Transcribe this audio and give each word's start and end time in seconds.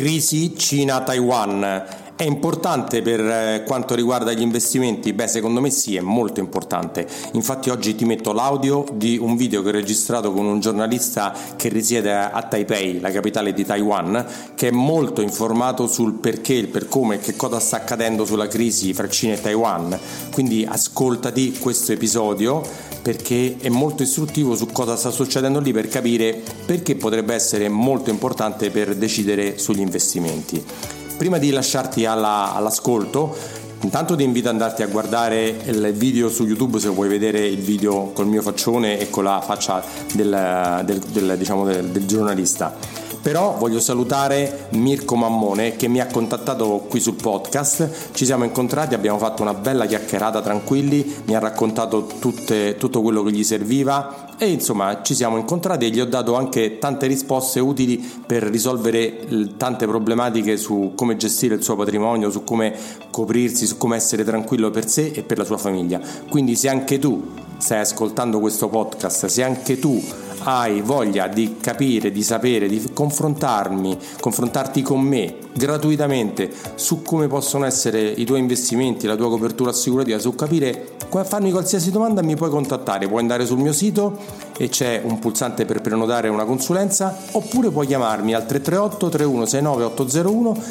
Crisi 0.00 0.56
Cina-Taiwan. 0.56 2.09
È 2.20 2.24
importante 2.24 3.00
per 3.00 3.18
eh, 3.18 3.62
quanto 3.66 3.94
riguarda 3.94 4.34
gli 4.34 4.42
investimenti? 4.42 5.14
Beh, 5.14 5.26
secondo 5.26 5.62
me 5.62 5.70
sì, 5.70 5.96
è 5.96 6.02
molto 6.02 6.38
importante. 6.38 7.06
Infatti 7.32 7.70
oggi 7.70 7.94
ti 7.94 8.04
metto 8.04 8.34
l'audio 8.34 8.84
di 8.92 9.16
un 9.16 9.36
video 9.36 9.62
che 9.62 9.68
ho 9.68 9.72
registrato 9.72 10.30
con 10.30 10.44
un 10.44 10.60
giornalista 10.60 11.34
che 11.56 11.70
risiede 11.70 12.12
a 12.12 12.42
Taipei, 12.42 13.00
la 13.00 13.10
capitale 13.10 13.54
di 13.54 13.64
Taiwan, 13.64 14.52
che 14.54 14.68
è 14.68 14.70
molto 14.70 15.22
informato 15.22 15.86
sul 15.86 16.12
perché, 16.12 16.52
il 16.52 16.68
per 16.68 16.88
come 16.88 17.14
e 17.14 17.18
che 17.20 17.36
cosa 17.36 17.58
sta 17.58 17.76
accadendo 17.76 18.26
sulla 18.26 18.48
crisi 18.48 18.92
fra 18.92 19.08
Cina 19.08 19.32
e 19.32 19.40
Taiwan. 19.40 19.98
Quindi 20.30 20.66
ascoltati 20.68 21.56
questo 21.58 21.92
episodio 21.92 22.62
perché 23.00 23.56
è 23.58 23.70
molto 23.70 24.02
istruttivo 24.02 24.54
su 24.54 24.66
cosa 24.66 24.94
sta 24.94 25.10
succedendo 25.10 25.58
lì 25.58 25.72
per 25.72 25.88
capire 25.88 26.38
perché 26.66 26.96
potrebbe 26.96 27.32
essere 27.32 27.70
molto 27.70 28.10
importante 28.10 28.68
per 28.68 28.94
decidere 28.94 29.56
sugli 29.56 29.80
investimenti. 29.80 30.99
Prima 31.20 31.36
di 31.36 31.50
lasciarti 31.50 32.06
alla, 32.06 32.54
all'ascolto, 32.54 33.36
intanto 33.82 34.16
ti 34.16 34.22
invito 34.22 34.48
ad 34.48 34.54
andarti 34.54 34.82
a 34.82 34.86
guardare 34.86 35.54
il 35.66 35.92
video 35.92 36.30
su 36.30 36.46
YouTube 36.46 36.80
se 36.80 36.88
vuoi 36.88 37.10
vedere 37.10 37.46
il 37.46 37.60
video 37.60 38.10
col 38.14 38.26
mio 38.26 38.40
faccione 38.40 38.98
e 38.98 39.10
con 39.10 39.24
la 39.24 39.42
faccia 39.42 39.84
del, 40.14 40.80
del, 40.82 40.98
del, 40.98 41.36
diciamo 41.36 41.66
del 41.66 42.06
giornalista. 42.06 42.74
Però 43.20 43.56
voglio 43.58 43.80
salutare 43.80 44.68
Mirko 44.70 45.14
Mammone 45.14 45.76
che 45.76 45.88
mi 45.88 46.00
ha 46.00 46.06
contattato 46.06 46.86
qui 46.88 47.00
sul 47.00 47.16
podcast, 47.16 48.12
ci 48.14 48.24
siamo 48.24 48.44
incontrati, 48.44 48.94
abbiamo 48.94 49.18
fatto 49.18 49.42
una 49.42 49.52
bella 49.52 49.84
chiacchierata 49.84 50.40
tranquilli, 50.40 51.16
mi 51.26 51.36
ha 51.36 51.38
raccontato 51.38 52.08
tutte, 52.18 52.76
tutto 52.78 53.02
quello 53.02 53.22
che 53.22 53.32
gli 53.32 53.44
serviva 53.44 54.29
e 54.42 54.48
insomma 54.48 55.02
ci 55.02 55.14
siamo 55.14 55.36
incontrati 55.36 55.84
e 55.84 55.90
gli 55.90 56.00
ho 56.00 56.06
dato 56.06 56.34
anche 56.34 56.78
tante 56.78 57.06
risposte 57.06 57.60
utili 57.60 57.98
per 57.98 58.42
risolvere 58.44 59.26
tante 59.58 59.86
problematiche 59.86 60.56
su 60.56 60.92
come 60.94 61.18
gestire 61.18 61.56
il 61.56 61.62
suo 61.62 61.76
patrimonio, 61.76 62.30
su 62.30 62.42
come 62.42 62.74
coprirsi, 63.10 63.66
su 63.66 63.76
come 63.76 63.96
essere 63.96 64.24
tranquillo 64.24 64.70
per 64.70 64.88
sé 64.88 65.12
e 65.14 65.22
per 65.22 65.36
la 65.36 65.44
sua 65.44 65.58
famiglia. 65.58 66.00
Quindi 66.30 66.56
se 66.56 66.70
anche 66.70 66.98
tu 66.98 67.22
stai 67.60 67.80
ascoltando 67.80 68.40
questo 68.40 68.68
podcast, 68.68 69.26
se 69.26 69.42
anche 69.42 69.78
tu 69.78 70.02
hai 70.44 70.80
voglia 70.80 71.28
di 71.28 71.58
capire, 71.60 72.10
di 72.10 72.22
sapere, 72.22 72.66
di 72.66 72.82
confrontarmi, 72.92 73.98
confrontarti 74.18 74.80
con 74.80 75.00
me 75.00 75.36
gratuitamente 75.54 76.50
su 76.76 77.02
come 77.02 77.26
possono 77.26 77.66
essere 77.66 78.00
i 78.00 78.24
tuoi 78.24 78.40
investimenti, 78.40 79.06
la 79.06 79.16
tua 79.16 79.28
copertura 79.28 79.70
assicurativa, 79.70 80.18
su 80.18 80.34
capire, 80.34 80.96
farmi 81.24 81.50
qualsiasi 81.50 81.90
domanda 81.90 82.22
mi 82.22 82.36
puoi 82.36 82.50
contattare, 82.50 83.06
puoi 83.06 83.20
andare 83.20 83.44
sul 83.44 83.58
mio 83.58 83.72
sito 83.72 84.16
e 84.56 84.68
c'è 84.68 85.02
un 85.04 85.18
pulsante 85.18 85.66
per 85.66 85.82
prenotare 85.82 86.28
una 86.28 86.44
consulenza 86.44 87.16
oppure 87.32 87.70
puoi 87.70 87.86
chiamarmi 87.86 88.32
al 88.32 88.46
338 88.46 89.08
3169 89.08 89.84
801, 89.84 90.62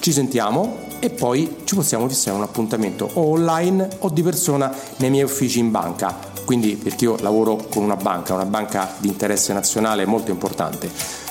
ci 0.00 0.12
sentiamo 0.12 0.91
e 1.04 1.10
poi 1.10 1.56
ci 1.64 1.74
possiamo 1.74 2.08
fissare 2.08 2.36
un 2.36 2.44
appuntamento 2.44 3.10
o 3.14 3.30
online 3.30 3.88
o 3.98 4.08
di 4.08 4.22
persona 4.22 4.72
nei 4.98 5.10
miei 5.10 5.24
uffici 5.24 5.58
in 5.58 5.72
banca 5.72 6.30
quindi 6.44 6.76
perché 6.76 7.04
io 7.04 7.16
lavoro 7.20 7.56
con 7.70 7.82
una 7.82 7.96
banca, 7.96 8.34
una 8.34 8.44
banca 8.44 8.94
di 8.98 9.08
interesse 9.08 9.52
nazionale 9.52 10.04
molto 10.06 10.30
importante. 10.30 10.90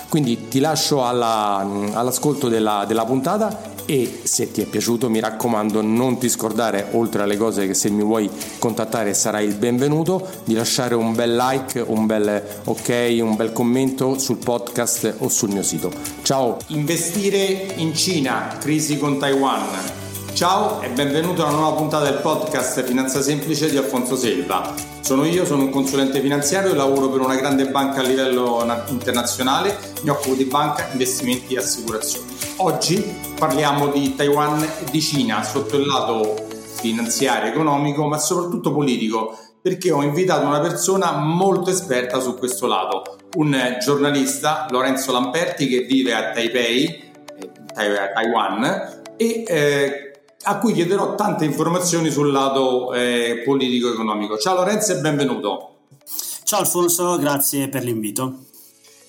Quindi 0.10 0.48
ti 0.48 0.60
lascio 0.60 1.06
alla, 1.06 1.66
all'ascolto 1.94 2.50
della, 2.50 2.86
della 2.88 3.06
puntata 3.06 3.70
e 3.92 4.22
se 4.24 4.54
ti 4.54 4.62
è 4.62 4.66
piaciuto 4.66 5.10
mi 5.10 5.20
raccomando 5.20 5.82
non 5.82 6.18
ti 6.18 6.30
scordare 6.30 6.88
oltre 6.92 7.24
alle 7.24 7.36
cose 7.36 7.68
che 7.68 7.74
se 7.74 7.90
mi 7.90 8.04
vuoi 8.04 8.30
contattare 8.58 9.14
sarai 9.14 9.46
il 9.46 9.56
benvenuto. 9.56 10.26
Di 10.46 10.54
lasciare 10.54 10.96
un 10.96 11.14
bel 11.14 11.36
like 11.36 11.84
un 11.86 12.06
bel 12.06 12.42
ok 12.64 13.18
un 13.20 13.36
bel 13.36 13.52
commento 13.52 14.18
sul 14.18 14.38
podcast 14.38 15.16
o 15.18 15.28
sul 15.28 15.50
mio 15.50 15.62
sito. 15.62 15.92
Ciao! 16.22 16.58
Investire 16.68 17.74
in 17.76 17.94
Cina 17.94 18.56
crisi 18.62 18.98
con 18.98 19.20
Taiwan 19.20 20.01
ciao 20.34 20.82
e 20.82 20.90
benvenuto 20.90 21.46
alla 21.46 21.58
nuova 21.58 21.76
puntata 21.76 22.06
del 22.06 22.20
podcast 22.22 22.84
Finanza 22.84 23.22
Semplice 23.22 23.70
di 23.70 23.78
Alfonso 23.78 24.16
Selva 24.16 24.92
sono 25.12 25.26
io, 25.26 25.46
sono 25.46 25.64
un 25.64 25.70
consulente 25.70 26.22
finanziario 26.22 26.72
e 26.72 26.76
lavoro 26.76 27.10
per 27.10 27.20
una 27.20 27.36
grande 27.36 27.68
banca 27.68 28.00
a 28.00 28.04
livello 28.04 28.64
internazionale, 28.88 29.78
mi 30.04 30.10
occupo 30.10 30.36
di 30.36 30.46
banca, 30.46 30.88
investimenti 30.92 31.56
e 31.56 31.58
assicurazioni. 31.58 32.28
Oggi 32.58 33.04
parliamo 33.38 33.88
di 33.88 34.16
Taiwan 34.16 34.64
e 34.64 34.90
di 34.90 35.02
Cina 35.02 35.44
sotto 35.44 35.76
il 35.76 35.86
lato 35.86 36.48
finanziario, 36.80 37.52
economico, 37.52 38.08
ma 38.08 38.18
soprattutto 38.20 38.72
politico, 38.72 39.38
perché 39.62 39.92
ho 39.92 40.02
invitato 40.02 40.46
una 40.46 40.62
persona 40.62 41.12
molto 41.12 41.72
esperta 41.72 42.22
su 42.22 42.38
questo 42.38 42.68
lato, 42.68 43.18
un 43.36 43.78
giornalista, 43.84 44.68
Lorenzo 44.70 45.12
Lamperti, 45.12 45.68
che 45.68 45.82
vive 45.82 46.14
a 46.14 46.32
Taipei, 46.32 46.86
eh, 46.86 47.52
Taiwan, 47.74 49.02
e 49.18 49.44
eh, 49.46 50.11
a 50.44 50.58
cui 50.58 50.74
chiederò 50.74 51.16
tante 51.16 51.46
informazioni 51.46 52.10
sul 52.10 52.32
lato 52.32 52.94
eh, 52.94 53.42
politico-economico. 53.46 54.38
Ciao 54.38 54.56
Lorenzo 54.56 54.94
e 54.94 55.00
benvenuto. 55.00 55.68
Ciao 56.44 56.60
Alfonso, 56.60 57.18
grazie 57.18 57.70
per 57.70 57.84
l'invito. 57.84 58.46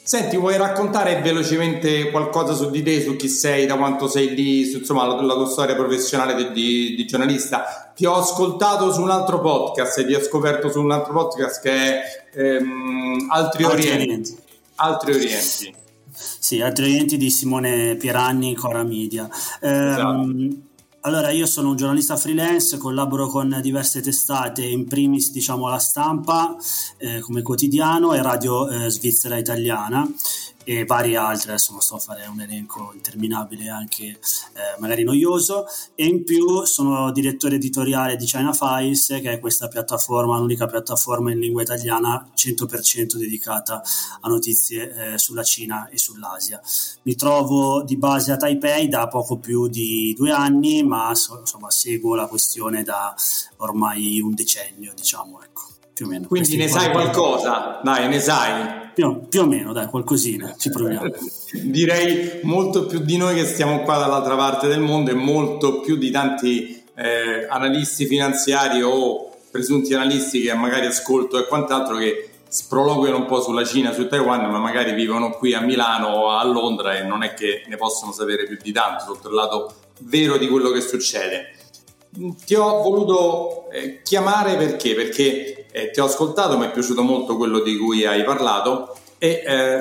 Senti, 0.05 0.37
vuoi 0.37 0.57
raccontare 0.57 1.21
velocemente 1.23 2.11
qualcosa 2.11 2.55
su 2.55 2.71
di 2.71 2.83
te, 2.83 3.01
su 3.01 3.15
chi 3.15 3.29
sei, 3.29 3.67
da 3.67 3.77
quanto 3.77 4.09
sei 4.09 4.35
lì, 4.35 4.65
su, 4.65 4.79
insomma, 4.79 5.07
la, 5.07 5.23
la, 5.23 5.35
tua 5.35 5.47
storia 5.47 5.77
professionale 5.77 6.35
di, 6.35 6.53
di, 6.53 6.95
di, 6.97 7.07
giornalista? 7.07 7.93
Ti 7.95 8.05
ho 8.05 8.17
ascoltato 8.17 8.93
su 8.93 9.01
un 9.01 9.11
altro 9.11 9.41
podcast 9.41 9.99
e 9.99 10.07
ti 10.07 10.15
ho 10.15 10.21
scoperto 10.21 10.71
su 10.71 10.81
un 10.81 10.91
altro 10.91 11.13
podcast 11.13 11.63
che 11.63 11.71
è 11.71 12.03
ehm, 12.35 13.29
Altri, 13.31 13.63
Altri 13.63 13.65
Orienti. 13.65 14.03
Orienti. 14.03 14.37
Altri 14.75 15.15
Orienti. 15.15 15.75
Sì, 16.11 16.61
Altri 16.61 16.85
Orienti 16.85 17.17
di 17.17 17.31
Simone 17.31 17.95
Pieranni, 17.95 18.55
Cora 18.55 18.83
Media. 18.83 19.29
Eh, 19.61 19.69
esatto 19.69 20.71
allora, 21.05 21.31
io 21.31 21.47
sono 21.47 21.71
un 21.71 21.77
giornalista 21.77 22.17
freelance, 22.17 22.79
collaboro 22.79 23.27
con 23.27 23.59
diverse 23.61 24.01
testate, 24.01 24.65
in 24.65 24.87
primis 24.87 25.33
diciamo 25.33 25.69
la 25.69 25.79
stampa 25.79 26.57
eh, 26.99 27.19
come 27.21 27.43
quotidiano 27.43 28.15
e 28.15 28.23
radio 28.23 28.69
eh, 28.69 28.89
svizzera 28.89 29.37
italiana 29.37 30.09
e 30.65 30.85
varie 30.85 31.17
altre, 31.17 31.53
adesso 31.53 31.73
non 31.73 31.81
sto 31.81 31.97
a 31.97 31.99
fare 31.99 32.27
un 32.27 32.41
elenco 32.41 32.93
interminabile 32.95 33.69
anche 33.69 34.05
eh, 34.05 34.19
magari 34.79 35.05
noioso 35.05 35.67
e 35.95 36.07
in 36.07 36.25
più 36.25 36.65
sono 36.65 37.11
direttore 37.13 37.57
editoriale 37.57 38.17
di 38.17 38.25
China 38.25 38.53
Files 38.53 39.19
che 39.21 39.33
è 39.33 39.41
questa 39.41 39.69
piattaforma, 39.69 40.39
l'unica 40.39 40.67
piattaforma 40.67 41.31
in 41.31 41.39
lingua 41.39 41.63
italiana 41.63 42.31
100% 42.35 43.17
dedicata 43.17 43.83
a 44.21 44.29
notizie 44.29 45.13
eh, 45.13 45.19
sulla 45.19 45.43
Cina 45.43 45.89
e 45.89 45.99
sull'Asia. 45.99 46.61
Mi 47.03 47.15
trovo 47.15 47.83
di 47.83 47.97
base 47.97 48.33
a 48.33 48.37
Taipei 48.37 48.89
da 48.89 49.09
poco 49.09 49.39
più 49.39 49.69
di 49.69 50.15
due 50.17 50.31
anni 50.31 50.83
ma 50.83 51.09
insomma 51.11 51.71
seguo 51.71 52.15
la 52.15 52.27
questione 52.27 52.83
da 52.83 53.15
ormai 53.59 54.21
un 54.21 54.35
decennio 54.35 54.93
diciamo 54.95 55.43
ecco 55.43 55.63
più 55.93 56.07
o 56.07 56.09
meno. 56.09 56.27
Quindi 56.27 56.57
ne 56.57 56.69
sai 56.69 56.91
qualcosa? 56.91 57.81
Dai, 57.83 58.09
ne 58.09 58.21
sai? 58.21 58.82
Più, 58.95 59.29
più, 59.29 59.41
o 59.41 59.47
meno, 59.47 59.73
dai, 59.73 59.87
qualcosina, 59.87 60.55
ci 60.59 60.71
proviamo. 60.71 61.11
Direi 61.53 62.41
molto 62.43 62.87
più 62.87 63.01
di 63.01 63.17
noi 63.17 63.35
che 63.35 63.47
stiamo 63.47 63.83
qua 63.83 63.99
dall'altra 63.99 64.37
parte 64.37 64.69
del 64.69 64.81
mondo 64.81 65.11
e 65.11 65.15
molto 65.15 65.81
più 65.81 65.97
di 65.97 66.11
tanti 66.11 66.83
eh, 66.95 67.47
analisti 67.49 68.07
finanziari 68.07 68.83
o 68.83 69.31
presunti 69.51 69.95
analisti 69.95 70.41
che 70.41 70.55
magari 70.55 70.87
ascolto 70.87 71.39
e 71.39 71.47
quant'altro 71.47 71.97
che 71.97 72.29
sproloquiano 72.49 73.17
un 73.17 73.25
po' 73.27 73.41
sulla 73.41 73.65
Cina, 73.65 73.93
su 73.93 74.09
Taiwan, 74.09 74.51
ma 74.51 74.59
magari 74.59 74.93
vivono 74.93 75.31
qui 75.31 75.55
a 75.55 75.61
Milano 75.61 76.09
o 76.09 76.31
a 76.31 76.45
Londra 76.45 76.97
e 76.97 77.03
non 77.03 77.23
è 77.23 77.33
che 77.33 77.65
ne 77.67 77.77
possono 77.77 78.13
sapere 78.13 78.47
più 78.47 78.59
di 78.61 78.73
tanto 78.73 79.05
sotto 79.05 79.29
il 79.29 79.35
lato 79.35 79.75
vero 80.01 80.37
di 80.37 80.49
quello 80.49 80.71
che 80.71 80.83
succede. 80.83 81.55
Ti 82.45 82.55
ho 82.55 82.83
voluto 82.83 83.71
eh, 83.71 84.03
chiamare 84.03 84.57
perché? 84.57 84.95
Perché 84.95 85.62
eh, 85.73 85.91
ti 85.91 86.01
ho 86.01 86.05
ascoltato, 86.05 86.59
mi 86.59 86.67
è 86.67 86.71
piaciuto 86.71 87.03
molto 87.03 87.37
quello 87.37 87.61
di 87.61 87.77
cui 87.77 88.05
hai 88.05 88.23
parlato 88.23 88.97
e 89.19 89.43
eh, 89.45 89.79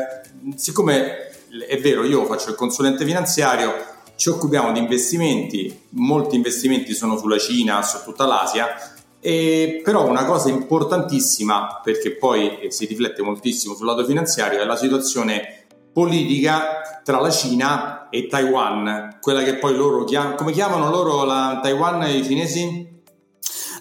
siccome 0.55 1.29
è 1.67 1.77
vero, 1.79 2.03
io 2.03 2.25
faccio 2.25 2.49
il 2.49 2.55
consulente 2.55 3.05
finanziario, 3.05 3.73
ci 4.15 4.29
occupiamo 4.29 4.71
di 4.71 4.79
investimenti, 4.79 5.87
molti 5.89 6.35
investimenti 6.35 6.93
sono 6.93 7.17
sulla 7.17 7.37
Cina, 7.37 7.81
su 7.81 7.97
tutta 8.03 8.25
l'Asia, 8.25 8.67
e 9.19 9.81
però 9.83 10.07
una 10.07 10.25
cosa 10.25 10.49
importantissima, 10.49 11.81
perché 11.83 12.15
poi 12.15 12.67
si 12.69 12.85
riflette 12.85 13.21
moltissimo 13.21 13.75
sul 13.75 13.85
lato 13.85 14.05
finanziario, 14.05 14.61
è 14.61 14.65
la 14.65 14.77
situazione 14.77 15.65
politica 15.91 17.01
tra 17.03 17.19
la 17.19 17.29
Cina 17.29 18.09
e 18.09 18.27
Taiwan, 18.27 19.17
quella 19.19 19.43
che 19.43 19.55
poi 19.55 19.75
loro 19.75 20.05
chiamano, 20.05 20.35
come 20.35 20.51
chiamano 20.53 20.89
loro 20.89 21.25
la 21.25 21.59
Taiwan 21.61 22.07
i 22.07 22.23
cinesi? 22.23 23.00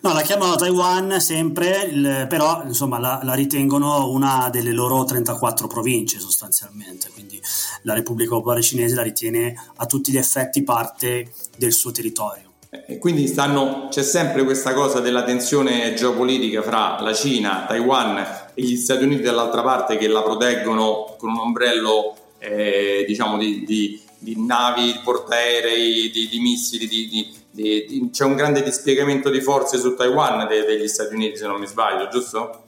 No, 0.03 0.15
la 0.15 0.23
chiamano 0.23 0.57
Taiwan 0.57 1.21
sempre, 1.21 1.83
il, 1.91 2.27
però 2.27 2.63
insomma 2.65 2.99
la, 2.99 3.21
la, 3.23 3.35
ritengono 3.35 4.09
una 4.09 4.49
delle 4.51 4.73
loro 4.73 5.05
34 5.05 5.67
province 5.67 6.19
sostanzialmente, 6.19 7.11
quindi 7.13 7.39
la 7.83 7.93
Repubblica 7.93 8.31
Popolare 8.31 8.63
Cinese 8.63 8.95
la 8.95 9.03
ritiene 9.03 9.55
a 9.77 9.85
tutti 9.85 10.11
gli 10.11 10.17
effetti 10.17 10.63
parte 10.63 11.33
del 11.59 11.73
suo 11.73 11.91
territorio. 11.91 12.49
E 12.87 12.99
quindi 12.99 13.27
stanno, 13.27 13.89
c'è 13.91 14.03
sempre 14.03 14.45
questa 14.45 14.73
cosa 14.73 15.01
della 15.01 15.25
tensione 15.25 15.93
geopolitica 15.93 16.63
fra 16.63 16.99
la 17.01 17.13
Cina, 17.13 17.67
Taiwan 17.67 18.17
e 18.55 18.63
gli 18.63 18.77
Stati 18.77 19.05
Uniti 19.05 19.23
dall'altra 19.23 19.63
parte 19.63 19.99
che 19.99 20.09
la 20.09 20.23
proteggono 20.23 21.17
con 21.19 21.31
un 21.31 21.41
ombrello 21.41 22.17
eh, 22.39 23.05
diciamo 23.07 23.37
di, 23.37 23.65
di, 23.67 24.01
di 24.19 24.35
navi 24.39 24.99
portaerei, 25.05 26.11
di, 26.11 26.29
di 26.29 26.39
missili, 26.39 26.87
di, 26.87 27.39
c'è 27.53 28.25
un 28.25 28.37
grande 28.37 28.63
dispiegamento 28.63 29.29
di 29.29 29.41
forze 29.41 29.79
su 29.79 29.95
Taiwan 29.95 30.47
de, 30.47 30.65
degli 30.65 30.87
Stati 30.87 31.15
Uniti, 31.15 31.37
se 31.37 31.47
non 31.47 31.59
mi 31.59 31.67
sbaglio, 31.67 32.09
giusto? 32.09 32.65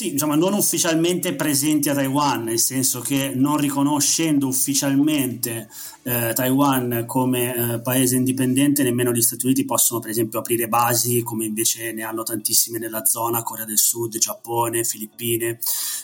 Sì, 0.00 0.12
insomma, 0.12 0.34
non 0.34 0.54
ufficialmente 0.54 1.34
presenti 1.34 1.90
a 1.90 1.94
Taiwan, 1.94 2.44
nel 2.44 2.58
senso 2.58 3.00
che 3.00 3.32
non 3.34 3.58
riconoscendo 3.58 4.46
ufficialmente 4.46 5.68
eh, 6.04 6.32
Taiwan 6.32 7.04
come 7.06 7.54
eh, 7.74 7.80
paese 7.82 8.16
indipendente, 8.16 8.82
nemmeno 8.82 9.12
gli 9.12 9.20
Stati 9.20 9.44
Uniti 9.44 9.66
possono, 9.66 10.00
per 10.00 10.08
esempio, 10.08 10.38
aprire 10.38 10.68
basi 10.68 11.20
come 11.20 11.44
invece 11.44 11.92
ne 11.92 12.02
hanno 12.02 12.22
tantissime 12.22 12.78
nella 12.78 13.04
zona, 13.04 13.42
Corea 13.42 13.66
del 13.66 13.76
Sud, 13.76 14.16
Giappone, 14.16 14.84
Filippine. 14.84 15.58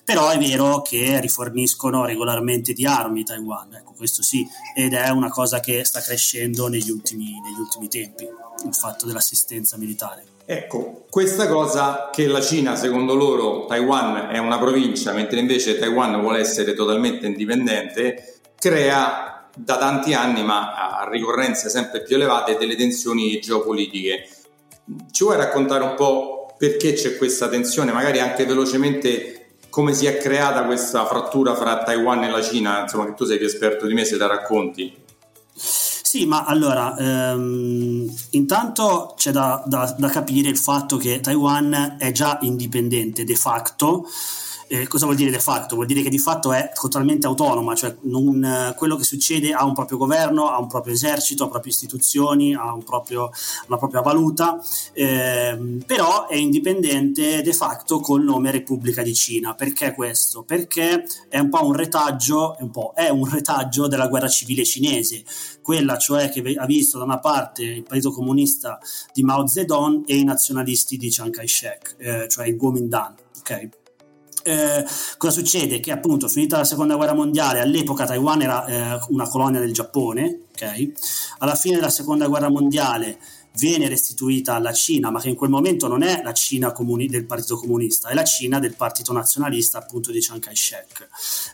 Però 0.05 0.29
è 0.29 0.37
vero 0.37 0.83
che 0.83 1.19
riforniscono 1.19 2.05
regolarmente 2.05 2.75
di 2.75 2.85
armi 2.85 3.25
Taiwan, 3.25 3.77
ecco, 3.77 3.95
questo 3.97 4.23
sì, 4.23 4.47
ed 4.75 4.93
è 4.93 5.09
una 5.09 5.31
cosa 5.31 5.59
che 5.61 5.87
sta 5.87 6.03
crescendo 6.03 6.69
negli 6.69 6.91
ultimi, 6.91 7.41
negli 7.41 7.61
ultimi 7.61 7.89
tempi, 7.89 8.25
il 8.25 8.75
fatto 8.75 9.07
dell'assistenza 9.07 9.79
militare. 9.79 10.36
Ecco, 10.49 11.07
questa 11.11 11.49
cosa 11.49 12.09
che 12.13 12.29
la 12.29 12.41
Cina, 12.41 12.77
secondo 12.77 13.15
loro, 13.15 13.65
Taiwan 13.67 14.29
è 14.31 14.39
una 14.39 14.61
provincia, 14.61 15.13
mentre 15.13 15.41
invece 15.41 15.77
Taiwan 15.77 16.21
vuole 16.21 16.39
essere 16.39 16.73
totalmente 16.73 17.27
indipendente, 17.27 18.39
crea 18.57 19.49
da 19.57 19.77
tanti 19.77 20.15
anni, 20.15 20.45
ma 20.45 21.01
a 21.01 21.09
ricorrenze 21.11 21.69
sempre 21.69 22.03
più 22.05 22.15
elevate, 22.15 22.57
delle 22.57 22.77
tensioni 22.77 23.41
geopolitiche. 23.41 24.29
Ci 25.11 25.25
vuoi 25.25 25.37
raccontare 25.37 25.83
un 25.83 25.95
po' 25.97 26.55
perché 26.57 26.93
c'è 26.93 27.17
questa 27.17 27.49
tensione, 27.49 27.91
magari 27.91 28.21
anche 28.21 28.47
velocemente 28.47 29.49
come 29.69 29.95
si 29.95 30.07
è 30.07 30.17
creata 30.17 30.65
questa 30.65 31.05
frattura 31.07 31.57
fra 31.57 31.83
Taiwan 31.83 32.23
e 32.23 32.31
la 32.31 32.41
Cina, 32.41 32.83
insomma 32.83 33.07
che 33.07 33.15
tu 33.15 33.25
sei 33.25 33.39
più 33.39 33.47
esperto 33.47 33.87
di 33.87 33.95
me 33.95 34.05
se 34.05 34.17
la 34.17 34.29
racconti. 34.29 34.97
Sì, 36.06 36.25
ma 36.25 36.44
allora, 36.44 36.97
ehm, 36.97 38.08
intanto 38.31 39.14
c'è 39.17 39.32
da, 39.32 39.61
da, 39.67 39.93
da 39.99 40.08
capire 40.08 40.49
il 40.49 40.56
fatto 40.56 40.97
che 40.99 41.19
Taiwan 41.19 41.97
è 41.99 42.12
già 42.12 42.38
indipendente 42.43 43.25
de 43.25 43.35
facto 43.35 44.06
eh, 44.69 44.88
cosa 44.88 45.05
vuol 45.05 45.17
dire 45.17 45.31
de 45.31 45.38
facto? 45.38 45.76
Vuol 45.76 45.87
dire 45.87 46.03
che 46.03 46.08
di 46.08 46.19
fatto 46.19 46.53
è 46.53 46.70
totalmente 46.75 47.26
autonoma, 47.26 47.75
cioè 47.75 47.97
non, 48.03 48.75
quello 48.76 48.97
che 48.97 49.05
succede 49.05 49.53
ha 49.53 49.64
un 49.64 49.75
proprio 49.75 49.97
governo, 49.97 50.49
ha 50.49 50.58
un 50.58 50.67
proprio 50.67 50.94
esercito, 50.94 51.44
ha 51.44 51.49
proprie 51.49 51.73
istituzioni, 51.73 52.55
ha 52.55 52.73
un 52.73 52.82
proprio, 52.82 53.31
una 53.69 53.79
propria 53.79 54.00
valuta, 54.00 54.61
eh, 54.93 55.79
però 55.87 56.26
è 56.26 56.35
indipendente 56.35 57.43
de 57.43 57.52
facto 57.52 58.00
col 58.00 58.25
nome 58.25 58.50
Repubblica 58.50 59.02
di 59.02 59.14
Cina. 59.14 59.55
Perché 59.55 59.94
questo? 59.94 60.43
Perché 60.43 61.05
è 61.29 61.38
un 61.38 61.49
po' 61.49 61.64
un 61.64 61.75
retaggio, 61.75 62.56
un 62.59 62.70
po', 62.70 62.93
è 62.94 63.09
un 63.09 63.29
retaggio 63.31 63.87
della 63.87 64.09
guerra 64.09 64.29
civile 64.29 64.64
cinese, 64.64 65.23
quella 65.67 65.99
cioè 65.99 66.31
che 66.31 66.55
ha 66.57 66.65
visto 66.65 66.97
da 66.99 67.03
una 67.03 67.19
parte 67.19 67.65
il 67.65 67.83
Partito 67.83 68.13
Comunista 68.13 68.79
di 69.13 69.25
Mao 69.25 69.49
Zedong 69.49 70.05
e 70.07 70.17
i 70.17 70.23
nazionalisti 70.23 70.97
di 70.97 71.09
Chiang 71.09 71.33
Kai-shek, 71.33 71.97
eh, 71.99 72.29
cioè 72.29 72.47
il 72.47 72.55
Kuomintang. 72.55 73.17
Okay? 73.41 73.69
eh, 74.47 74.85
cosa 75.19 75.33
succede? 75.33 75.81
Che 75.81 75.91
appunto 75.91 76.29
finita 76.29 76.59
la 76.59 76.65
seconda 76.65 76.95
guerra 76.95 77.15
mondiale, 77.15 77.59
all'epoca 77.59 78.07
Taiwan 78.07 78.43
era 78.43 78.65
eh, 78.65 78.99
una 79.09 79.27
colonia 79.27 79.59
del 79.59 79.73
Giappone, 79.73 80.43
ok? 80.53 80.93
Alla 81.39 81.57
fine 81.57 81.75
della 81.75 81.91
seconda 81.91 82.29
guerra 82.29 82.49
mondiale 82.49 83.19
viene 83.56 83.88
restituita 83.88 84.55
alla 84.55 84.73
Cina, 84.73 85.11
ma 85.11 85.20
che 85.20 85.29
in 85.29 85.35
quel 85.35 85.50
momento 85.50 85.88
non 85.88 86.03
è 86.03 86.23
la 86.23 86.32
Cina 86.32 86.73
comuni- 86.73 87.06
del 87.06 87.26
Partito 87.26 87.56
Comunista, 87.56 88.08
è 88.08 88.14
la 88.14 88.25
Cina 88.25 88.58
del 88.58 88.75
Partito 88.76 89.12
Nazionalista 89.12 89.79
appunto 89.79 90.11
di 90.11 90.20
Chiang 90.20 90.41
Kai-shek. 90.41 91.08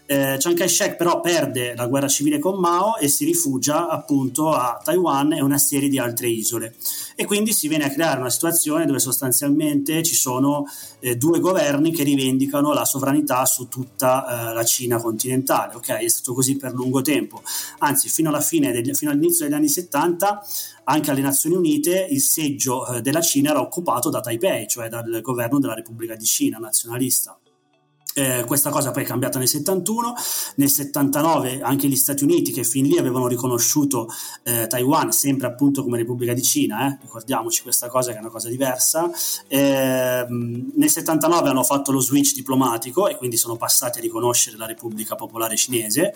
Eh, 0.06 0.37
Chiang 0.38 0.56
Kai-shek 0.56 0.96
però 0.96 1.20
perde 1.20 1.75
la 1.75 1.87
guerra 1.87 2.08
civile 2.08 2.38
con 2.38 2.58
Mao 2.58 2.96
e 2.96 3.08
si 3.08 3.25
rifugia 3.25 3.88
appunto 3.88 4.50
a 4.52 4.81
Taiwan 4.82 5.32
e 5.32 5.43
una 5.43 5.58
serie 5.58 5.88
di 5.88 5.99
altre 5.99 6.28
isole 6.28 6.75
e 7.14 7.25
quindi 7.25 7.52
si 7.52 7.69
viene 7.69 7.84
a 7.84 7.90
creare 7.90 8.20
una 8.20 8.31
situazione 8.31 8.87
dove 8.87 8.98
sostanzialmente 8.98 10.02
ci 10.02 10.14
sono 10.14 10.66
eh, 11.00 11.16
due 11.16 11.40
governi 11.40 11.93
che 11.93 12.02
rivendicano 12.02 12.72
la 12.72 12.84
sovranità 12.84 13.44
su 13.44 13.69
tutta 13.69 14.50
eh, 14.50 14.55
la 14.55 14.64
Cina 14.64 14.98
continentale, 14.98 15.75
ok? 15.75 15.88
È 15.88 16.08
stato 16.08 16.34
così 16.34 16.56
per 16.56 16.72
lungo 16.72 17.00
tempo, 17.02 17.43
anzi 17.78 18.08
fino, 18.08 18.38
fine 18.40 18.72
degli, 18.72 18.93
fino 18.94 19.10
all'inizio 19.10 19.44
degli 19.44 19.55
anni 19.55 19.69
70 19.69 20.44
anche 20.84 21.11
alle 21.11 21.20
Nazioni 21.20 21.56
Unite 21.56 22.06
il 22.11 22.20
seggio 22.20 22.87
eh, 22.87 23.00
della 23.00 23.20
Cina 23.20 23.50
era 23.50 23.61
occupato 23.61 24.11
da 24.11 24.20
Taipei, 24.20 24.67
cioè 24.67 24.88
dal 24.88 25.20
governo 25.20 25.58
della 25.58 25.75
Repubblica 25.75 26.14
di 26.14 26.25
Cina 26.25 26.58
nazionalista. 26.58 27.38
Eh, 28.14 28.44
questa 28.47 28.69
cosa 28.69 28.91
poi 28.91 29.05
è 29.05 29.06
cambiata 29.06 29.38
nel 29.38 29.49
71, 29.49 30.14
nel 30.56 30.69
79 30.69 31.61
anche 31.62 31.88
gli 31.88 31.97
Stati 31.97 32.25
Uniti 32.25 32.53
che 32.53 32.62
fin 32.62 32.87
lì 32.87 32.99
avevano 32.99 33.26
riconosciuto 33.26 34.09
eh, 34.43 34.67
Taiwan 34.67 35.12
sempre 35.12 35.47
appunto 35.47 35.82
come 35.82 35.97
Repubblica 35.97 36.35
di 36.35 36.43
Cina, 36.43 36.88
eh, 36.88 36.99
ricordiamoci 37.00 37.62
questa 37.62 37.88
cosa 37.88 38.11
che 38.11 38.19
è 38.19 38.20
una 38.20 38.29
cosa 38.29 38.50
diversa, 38.50 39.11
ehm, 39.49 40.73
nel 40.75 40.91
79 40.91 41.49
hanno 41.49 41.62
fatto 41.62 41.91
lo 41.91 42.00
switch 42.00 42.35
diplomatico 42.35 43.09
e 43.09 43.17
quindi 43.17 43.38
sono 43.38 43.56
passati 43.56 43.99
a 43.99 44.03
riconoscere 44.03 44.58
la 44.58 44.67
Repubblica 44.67 45.15
Popolare 45.15 45.56
Cinese, 45.56 46.12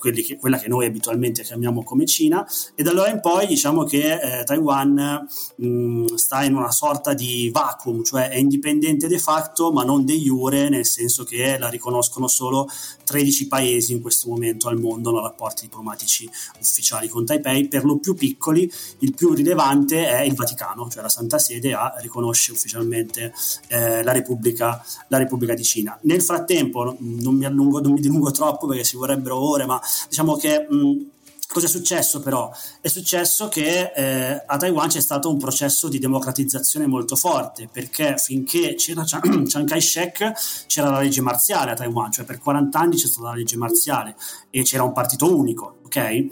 che, 0.00 0.36
quella 0.38 0.58
che 0.58 0.68
noi 0.68 0.84
abitualmente 0.84 1.42
chiamiamo 1.42 1.82
come 1.82 2.04
Cina, 2.04 2.46
e 2.74 2.82
da 2.82 2.90
allora 2.90 3.08
in 3.10 3.20
poi 3.20 3.46
diciamo 3.46 3.84
che 3.84 4.40
eh, 4.40 4.44
Taiwan 4.44 5.26
mh, 5.56 5.66
mm, 5.66 6.04
sta 6.16 6.44
in 6.44 6.54
una 6.54 6.70
sorta 6.72 7.14
di 7.14 7.48
vacuum, 7.50 8.02
cioè 8.02 8.28
è 8.28 8.36
indipendente 8.36 9.08
de 9.08 9.18
facto 9.18 9.72
ma 9.72 9.82
non 9.82 10.04
de 10.04 10.14
jure, 10.14 10.68
nel 10.68 10.84
senso 10.84 11.24
che 11.24 11.37
che 11.38 11.56
la 11.56 11.68
riconoscono 11.68 12.26
solo 12.26 12.68
13 13.04 13.46
paesi 13.46 13.92
in 13.92 14.00
questo 14.00 14.28
momento 14.28 14.68
al 14.68 14.78
mondo 14.78 15.12
nei 15.12 15.22
rapporti 15.22 15.62
diplomatici 15.62 16.28
ufficiali 16.60 17.08
con 17.08 17.24
Taipei, 17.24 17.68
per 17.68 17.84
lo 17.84 17.98
più 17.98 18.14
piccoli, 18.14 18.70
il 18.98 19.14
più 19.14 19.32
rilevante 19.32 20.08
è 20.08 20.22
il 20.22 20.34
Vaticano, 20.34 20.88
cioè 20.90 21.02
la 21.02 21.08
Santa 21.08 21.38
Sede 21.38 21.72
a, 21.72 21.94
riconosce 21.98 22.50
ufficialmente 22.50 23.32
eh, 23.68 24.02
la, 24.02 24.10
Repubblica, 24.12 24.84
la, 25.08 25.18
Repubblica, 25.18 25.54
di 25.54 25.62
Cina. 25.62 25.96
Nel 26.02 26.22
frattempo, 26.22 26.96
non 26.98 27.36
mi 27.36 27.44
allungo, 27.44 27.80
non 27.80 27.92
mi 27.92 28.00
dilungo 28.00 28.32
troppo 28.32 28.66
perché 28.66 28.82
ci 28.82 28.96
vorrebbero 28.96 29.38
ore, 29.38 29.64
ma 29.64 29.80
diciamo 30.08 30.36
che 30.36 30.66
mh, 30.68 31.17
Cosa 31.50 31.64
è 31.64 31.68
successo 31.70 32.20
però? 32.20 32.52
È 32.78 32.88
successo 32.88 33.48
che 33.48 33.90
eh, 33.96 34.42
a 34.46 34.56
Taiwan 34.58 34.88
c'è 34.88 35.00
stato 35.00 35.30
un 35.30 35.38
processo 35.38 35.88
di 35.88 35.98
democratizzazione 35.98 36.86
molto 36.86 37.16
forte, 37.16 37.70
perché 37.72 38.18
finché 38.18 38.74
c'era 38.74 39.02
Chiang 39.02 39.64
Kai-shek 39.66 40.66
c'era 40.66 40.90
la 40.90 41.00
legge 41.00 41.22
marziale 41.22 41.70
a 41.70 41.74
Taiwan, 41.74 42.12
cioè 42.12 42.26
per 42.26 42.38
40 42.38 42.78
anni 42.78 42.96
c'è 42.96 43.06
stata 43.06 43.28
la 43.28 43.34
legge 43.34 43.56
marziale 43.56 44.14
e 44.50 44.62
c'era 44.62 44.82
un 44.82 44.92
partito 44.92 45.34
unico, 45.34 45.78
ok? 45.86 46.26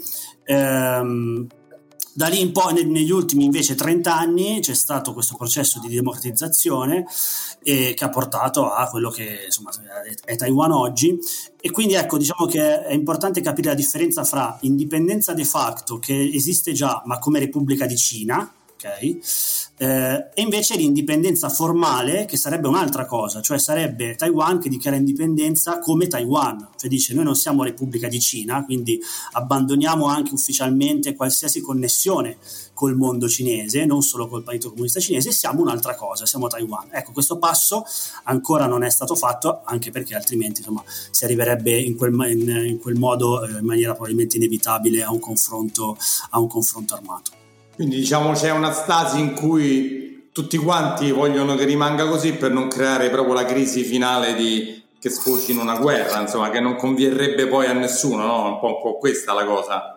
Ehm, 0.45 1.47
da 2.17 2.29
lì 2.29 2.40
in 2.40 2.50
poi, 2.50 2.83
negli 2.87 3.11
ultimi 3.11 3.45
invece 3.45 3.75
30 3.75 4.17
anni, 4.17 4.61
c'è 4.61 4.73
stato 4.73 5.12
questo 5.12 5.37
processo 5.37 5.79
di 5.81 5.95
democratizzazione 5.95 7.05
eh, 7.62 7.93
che 7.93 8.05
ha 8.05 8.09
portato 8.09 8.73
a 8.73 8.88
quello 8.88 9.11
che 9.11 9.43
insomma, 9.45 9.71
è, 10.25 10.35
Taiwan 10.35 10.71
oggi. 10.73 11.19
E 11.61 11.71
quindi 11.71 11.93
ecco, 11.93 12.17
diciamo 12.17 12.47
che 12.47 12.85
è 12.85 12.95
importante 12.95 13.43
capire 13.43 13.69
la 13.69 13.75
differenza 13.75 14.25
fra 14.25 14.57
indipendenza 14.62 15.35
de 15.35 15.45
facto, 15.45 15.99
che 15.99 16.31
esiste 16.33 16.73
già, 16.73 17.02
ma 17.05 17.19
come 17.19 17.38
Repubblica 17.38 17.85
di 17.85 17.99
Cina, 17.99 18.50
ok? 18.73 19.65
Eh, 19.78 20.28
e 20.33 20.42
invece 20.42 20.75
l'indipendenza 20.76 21.50
formale, 21.50 22.25
che 22.25 22.38
sarebbe 22.38 22.66
un'altra 22.66 23.04
cosa, 23.04 23.42
cioè 23.42 23.59
sarebbe 23.59 24.14
Taiwan 24.14 24.59
che 24.59 24.71
dichiara 24.71 24.97
indipendenza 24.97 25.78
come 25.80 26.06
Taiwan, 26.06 26.71
cioè 26.76 26.88
dice 26.88 27.12
noi 27.12 27.25
non 27.25 27.37
siamo 27.37 27.62
Repubblica 27.62 28.09
di 28.09 28.18
Cina, 28.18 28.64
quindi 28.64 28.99
abbandoniamo 29.33 30.06
anche 30.06 30.33
ufficialmente 30.33 31.14
qualsiasi 31.14 31.61
connessione 31.61 32.38
col 32.73 32.97
mondo 32.97 33.28
cinese, 33.28 33.85
non 33.85 34.02
solo 34.02 34.28
col 34.28 34.42
Partito 34.42 34.71
Comunista 34.71 35.00
Cinese, 35.00 35.30
siamo 35.30 35.62
un'altra 35.62 35.95
cosa, 35.95 36.26
siamo 36.26 36.47
Taiwan. 36.47 36.88
Ecco, 36.90 37.12
questo 37.12 37.38
passo 37.38 37.85
ancora 38.25 38.66
non 38.66 38.83
è 38.83 38.90
stato 38.90 39.14
fatto, 39.14 39.62
anche 39.64 39.90
perché 39.90 40.14
altrimenti 40.14 40.61
insomma, 40.61 40.83
si 41.11 41.25
arriverebbe 41.25 41.78
in 41.78 41.97
quel, 41.97 42.12
in, 42.30 42.49
in 42.66 42.78
quel 42.78 42.97
modo 42.97 43.45
eh, 43.45 43.59
in 43.59 43.64
maniera 43.64 43.92
probabilmente 43.92 44.37
inevitabile 44.37 45.02
a 45.02 45.11
un 45.11 45.21
confronto, 45.21 45.97
a 46.30 46.38
un 46.38 46.49
confronto 46.49 46.95
armato. 46.95 47.45
Quindi 47.76 47.97
diciamo 47.97 48.33
c'è 48.33 48.50
una 48.50 48.73
stasi 48.73 49.21
in 49.21 49.35
cui 49.35 50.30
tutti 50.33 50.56
quanti 50.56 51.11
vogliono 51.11 51.54
che 51.56 51.64
rimanga 51.64 52.09
così 52.09 52.33
per 52.33 52.50
non 52.50 52.68
creare 52.68 53.11
proprio 53.11 53.35
la 53.35 53.45
crisi 53.45 53.85
finale 53.85 54.35
di, 54.35 54.83
che 54.99 55.11
sfoci 55.11 55.52
in 55.52 55.59
una 55.59 55.76
guerra, 55.78 56.21
insomma, 56.21 56.49
che 56.49 56.59
non 56.59 56.76
convierrebbe 56.76 57.47
poi 57.47 57.66
a 57.66 57.75
nessuno, 57.75 58.25
no? 58.25 58.49
Un 58.49 58.59
po', 58.59 58.66
un 58.66 58.80
po' 58.80 58.97
questa 58.97 59.35
la 59.35 59.45
cosa. 59.45 59.96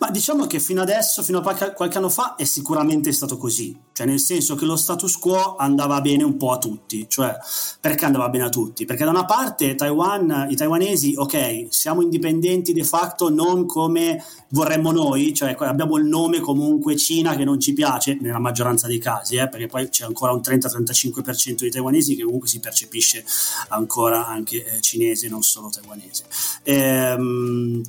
Ma 0.00 0.10
diciamo 0.10 0.46
che 0.46 0.60
fino 0.60 0.80
adesso, 0.80 1.22
fino 1.22 1.40
a 1.40 1.72
qualche 1.74 1.98
anno 1.98 2.08
fa, 2.08 2.34
è 2.34 2.44
sicuramente 2.44 3.12
stato 3.12 3.36
così, 3.36 3.78
cioè 3.92 4.06
nel 4.06 4.18
senso 4.18 4.54
che 4.54 4.64
lo 4.64 4.74
status 4.74 5.18
quo 5.18 5.56
andava 5.56 6.00
bene 6.00 6.24
un 6.24 6.38
po' 6.38 6.52
a 6.52 6.58
tutti, 6.58 7.04
cioè 7.06 7.36
perché 7.78 8.06
andava 8.06 8.30
bene 8.30 8.44
a 8.44 8.48
tutti? 8.48 8.86
Perché 8.86 9.04
da 9.04 9.10
una 9.10 9.26
parte 9.26 9.74
Taiwan, 9.74 10.46
i 10.48 10.56
taiwanesi, 10.56 11.12
ok, 11.14 11.66
siamo 11.68 12.00
indipendenti 12.00 12.72
de 12.72 12.82
facto 12.82 13.28
non 13.28 13.66
come 13.66 14.24
vorremmo 14.48 14.90
noi, 14.90 15.34
cioè 15.34 15.54
abbiamo 15.58 15.98
il 15.98 16.06
nome 16.06 16.40
comunque 16.40 16.96
Cina 16.96 17.36
che 17.36 17.44
non 17.44 17.60
ci 17.60 17.74
piace, 17.74 18.16
nella 18.22 18.38
maggioranza 18.38 18.86
dei 18.86 18.98
casi, 18.98 19.36
eh, 19.36 19.50
perché 19.50 19.66
poi 19.66 19.90
c'è 19.90 20.06
ancora 20.06 20.32
un 20.32 20.40
30-35% 20.40 21.56
di 21.56 21.70
taiwanesi 21.70 22.16
che 22.16 22.24
comunque 22.24 22.48
si 22.48 22.58
percepisce 22.58 23.22
ancora 23.68 24.26
anche 24.26 24.64
eh, 24.64 24.80
cinese, 24.80 25.28
non 25.28 25.42
solo 25.42 25.68
taiwanese. 25.68 26.24
Ehm, 26.62 27.82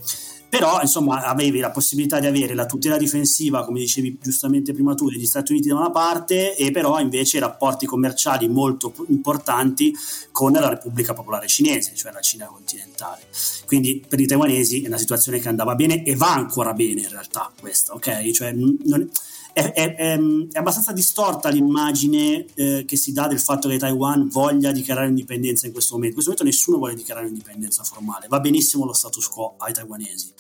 però 0.51 0.81
insomma 0.81 1.24
avevi 1.24 1.60
la 1.60 1.72
possibilità 1.72 2.20
di 2.20 2.27
avere 2.27 2.53
la 2.53 2.65
tutela 2.65 2.98
difensiva, 2.98 3.63
come 3.63 3.79
dicevi 3.79 4.17
giustamente 4.22 4.74
prima 4.74 4.93
tu, 4.96 5.10
degli 5.10 5.25
Stati 5.25 5.53
Uniti 5.53 5.70
da 5.70 5.75
una 5.75 5.91
parte 5.91 6.58
e 6.58 6.72
però 6.72 7.00
invece 7.00 7.39
rapporti 7.39 7.86
commerciali 7.86 8.50
molto 8.50 8.93
importanti 9.08 9.96
con 10.29 10.51
la 10.51 10.67
Repubblica 10.67 11.13
Popolare 11.13 11.48
Cinese, 11.48 11.96
cioè 11.96 12.12
la 12.12 12.20
Cina 12.20 12.48
continentale. 12.48 13.22
Quindi 13.65 14.03
per 14.05 14.20
i 14.20 14.27
taiwanesi 14.27 14.81
è 14.81 14.88
una 14.88 14.98
situazione 14.98 15.39
che 15.39 15.48
andava 15.48 15.74
bene 15.75 16.03
e 16.03 16.17
va 16.17 16.34
ancora 16.34 16.74
bene 16.74 17.00
in 17.00 17.10
realtà 17.10 17.50
questa, 17.58 17.93
ok? 17.93 18.31
Cioè, 18.31 18.51
non, 18.51 18.77
è, 18.84 19.08
è, 19.53 19.74
è, 19.74 19.96
è, 19.96 20.20
abbastanza 20.53 20.91
distorta 20.91 21.50
l'immagine 21.50 22.46
eh, 22.55 22.86
che 22.86 22.96
si 22.96 23.12
dà 23.12 23.27
del 23.27 23.39
fatto 23.39 23.67
che 23.67 23.77
Taiwan 23.77 24.27
voglia 24.29 24.72
dichiarare 24.72 25.08
indipendenza 25.08 25.65
in 25.65 25.74
questo 25.74 25.96
momento. 25.96 26.20
In 26.20 26.24
questo 26.24 26.31
momento 26.31 26.58
nessuno 26.58 26.77
vuole 26.77 26.96
dichiarare 26.96 27.27
indipendenza 27.27 27.84
formale, 27.84 28.27
va 28.27 28.39
benissimo 28.39 28.86
lo 28.86 28.93
status 28.93 29.27
quo 29.27 29.55
ai 29.58 29.74
taiwanesi. 29.74 30.34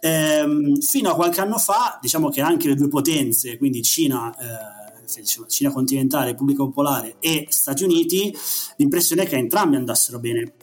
Ehm, 0.00 0.80
fino 0.80 1.10
a 1.10 1.14
qualche 1.14 1.40
anno 1.40 1.58
fa, 1.58 1.98
diciamo 2.00 2.28
che 2.28 2.40
anche 2.40 2.68
le 2.68 2.74
due 2.74 2.88
potenze, 2.88 3.58
quindi 3.58 3.82
Cina, 3.82 4.34
eh, 4.36 5.44
Cina 5.48 5.70
continentale, 5.70 6.30
Repubblica 6.30 6.62
Popolare 6.62 7.16
e 7.20 7.46
Stati 7.50 7.84
Uniti, 7.84 8.34
l'impressione 8.76 9.22
è 9.22 9.28
che 9.28 9.36
entrambi 9.36 9.76
andassero 9.76 10.18
bene 10.18 10.54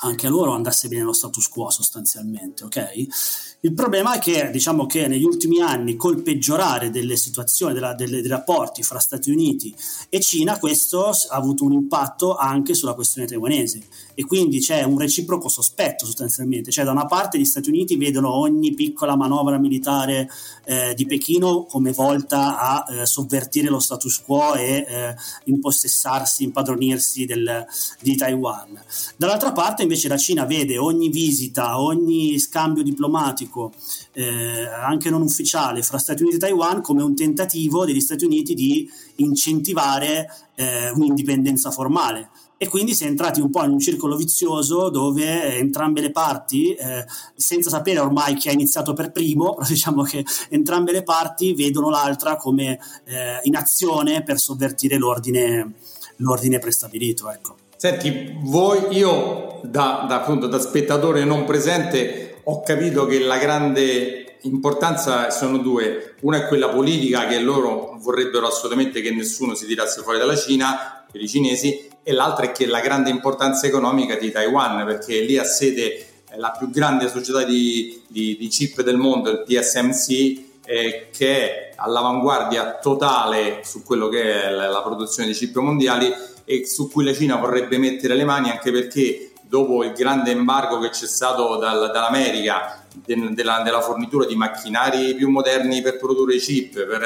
anche 0.00 0.26
a 0.26 0.30
loro 0.30 0.52
andasse 0.52 0.88
bene 0.88 1.02
lo 1.02 1.12
status 1.12 1.48
quo 1.48 1.70
sostanzialmente, 1.70 2.64
ok? 2.64 3.06
Il 3.60 3.74
problema 3.74 4.14
è 4.14 4.20
che 4.20 4.50
diciamo 4.52 4.86
che 4.86 5.08
negli 5.08 5.24
ultimi 5.24 5.60
anni 5.60 5.96
col 5.96 6.22
peggiorare 6.22 6.90
delle 6.90 7.16
situazioni, 7.16 7.74
della, 7.74 7.92
delle, 7.92 8.20
dei 8.20 8.30
rapporti 8.30 8.84
fra 8.84 9.00
Stati 9.00 9.32
Uniti 9.32 9.74
e 10.08 10.20
Cina, 10.20 10.60
questo 10.60 11.06
ha 11.06 11.34
avuto 11.34 11.64
un 11.64 11.72
impatto 11.72 12.36
anche 12.36 12.72
sulla 12.74 12.94
questione 12.94 13.26
taiwanese 13.26 13.82
e 14.14 14.24
quindi 14.24 14.60
c'è 14.60 14.84
un 14.84 14.96
reciproco 14.96 15.48
sospetto 15.48 16.06
sostanzialmente, 16.06 16.70
cioè 16.70 16.84
da 16.84 16.92
una 16.92 17.06
parte 17.06 17.36
gli 17.36 17.44
Stati 17.44 17.68
Uniti 17.68 17.96
vedono 17.96 18.32
ogni 18.32 18.74
piccola 18.74 19.16
manovra 19.16 19.58
militare 19.58 20.30
eh, 20.64 20.94
di 20.94 21.04
Pechino 21.06 21.64
come 21.64 21.90
volta 21.90 22.60
a 22.60 22.86
eh, 22.88 23.06
sovvertire 23.06 23.70
lo 23.70 23.80
status 23.80 24.20
quo 24.20 24.54
e 24.54 24.86
eh, 24.88 25.14
impossessarsi, 25.46 26.44
impadronirsi 26.44 27.24
del, 27.24 27.66
di 28.00 28.14
Taiwan. 28.14 28.80
Dall'altra 29.16 29.50
parte 29.50 29.82
invece 29.82 30.06
la 30.06 30.16
Cina 30.16 30.44
vede 30.44 30.78
ogni 30.78 31.08
visita, 31.08 31.80
ogni 31.80 32.38
scambio 32.38 32.84
diplomatico 32.84 33.46
diplomatico, 33.48 33.72
eh, 34.12 34.66
anche 34.66 35.10
non 35.10 35.22
ufficiale, 35.22 35.82
fra 35.82 35.98
Stati 35.98 36.22
Uniti 36.22 36.36
e 36.36 36.40
Taiwan 36.40 36.82
come 36.82 37.02
un 37.02 37.16
tentativo 37.16 37.84
degli 37.84 38.00
Stati 38.00 38.24
Uniti 38.24 38.54
di 38.54 38.88
incentivare 39.16 40.28
eh, 40.54 40.90
un'indipendenza 40.90 41.70
formale. 41.70 42.30
E 42.60 42.66
quindi 42.66 42.92
si 42.92 43.04
è 43.04 43.06
entrati 43.06 43.40
un 43.40 43.50
po' 43.50 43.62
in 43.62 43.70
un 43.70 43.78
circolo 43.78 44.16
vizioso 44.16 44.90
dove 44.90 45.56
entrambe 45.56 46.00
le 46.00 46.10
parti, 46.10 46.74
eh, 46.74 47.04
senza 47.36 47.70
sapere 47.70 48.00
ormai 48.00 48.34
chi 48.34 48.48
ha 48.48 48.52
iniziato 48.52 48.92
per 48.92 49.12
primo, 49.12 49.54
però 49.54 49.66
diciamo 49.66 50.02
che 50.02 50.24
entrambe 50.50 50.92
le 50.92 51.04
parti 51.04 51.54
vedono 51.54 51.88
l'altra 51.88 52.36
come 52.36 52.80
eh, 53.04 53.40
in 53.44 53.56
azione 53.56 54.22
per 54.24 54.38
sovvertire 54.38 54.98
l'ordine, 54.98 55.74
l'ordine 56.16 56.58
prestabilito. 56.58 57.30
Ecco. 57.30 57.56
Senti, 57.76 58.36
voi, 58.42 58.96
io 58.96 59.60
da, 59.62 60.04
da, 60.08 60.16
appunto, 60.16 60.48
da 60.48 60.58
spettatore 60.58 61.24
non 61.24 61.44
presente 61.44 62.27
ho 62.50 62.62
capito 62.62 63.04
che 63.04 63.18
la 63.18 63.36
grande 63.36 64.38
importanza 64.42 65.30
sono 65.30 65.58
due. 65.58 66.14
Una 66.20 66.38
è 66.38 66.46
quella 66.46 66.70
politica 66.70 67.26
che 67.26 67.38
loro 67.40 67.98
vorrebbero 68.00 68.46
assolutamente 68.46 69.02
che 69.02 69.10
nessuno 69.10 69.54
si 69.54 69.66
tirasse 69.66 70.00
fuori 70.00 70.18
dalla 70.18 70.34
Cina, 70.34 71.04
per 71.10 71.20
i 71.20 71.28
cinesi, 71.28 71.88
e 72.02 72.12
l'altra 72.12 72.46
è 72.46 72.52
che 72.52 72.64
la 72.66 72.80
grande 72.80 73.10
importanza 73.10 73.66
economica 73.66 74.16
di 74.16 74.30
Taiwan, 74.30 74.86
perché 74.86 75.20
lì 75.20 75.36
ha 75.36 75.44
sede 75.44 76.06
la 76.36 76.54
più 76.58 76.70
grande 76.70 77.08
società 77.08 77.44
di, 77.44 78.02
di, 78.08 78.36
di 78.38 78.48
chip 78.48 78.80
del 78.80 78.96
mondo, 78.96 79.30
il 79.30 79.44
TSMC, 79.46 80.46
eh, 80.64 81.08
che 81.10 81.36
è 81.36 81.72
all'avanguardia 81.76 82.78
totale 82.80 83.60
su 83.62 83.82
quello 83.82 84.08
che 84.08 84.44
è 84.44 84.50
la, 84.50 84.68
la 84.68 84.82
produzione 84.82 85.28
di 85.28 85.34
chip 85.34 85.54
mondiali 85.56 86.10
e 86.46 86.66
su 86.66 86.90
cui 86.90 87.04
la 87.04 87.12
Cina 87.12 87.36
vorrebbe 87.36 87.76
mettere 87.76 88.14
le 88.14 88.24
mani 88.24 88.48
anche 88.48 88.70
perché 88.72 89.27
dopo 89.48 89.82
il 89.82 89.92
grande 89.92 90.30
embargo 90.30 90.78
che 90.78 90.90
c'è 90.90 91.06
stato 91.06 91.56
dal, 91.56 91.90
dall'America 91.90 92.84
de, 93.04 93.32
della, 93.32 93.62
della, 93.64 93.80
fornitura 93.80 94.26
di 94.26 94.36
macchinari 94.36 95.14
più 95.14 95.30
moderni 95.30 95.80
per 95.80 95.96
produrre 95.96 96.36
chip, 96.36 96.74
per, 96.74 97.00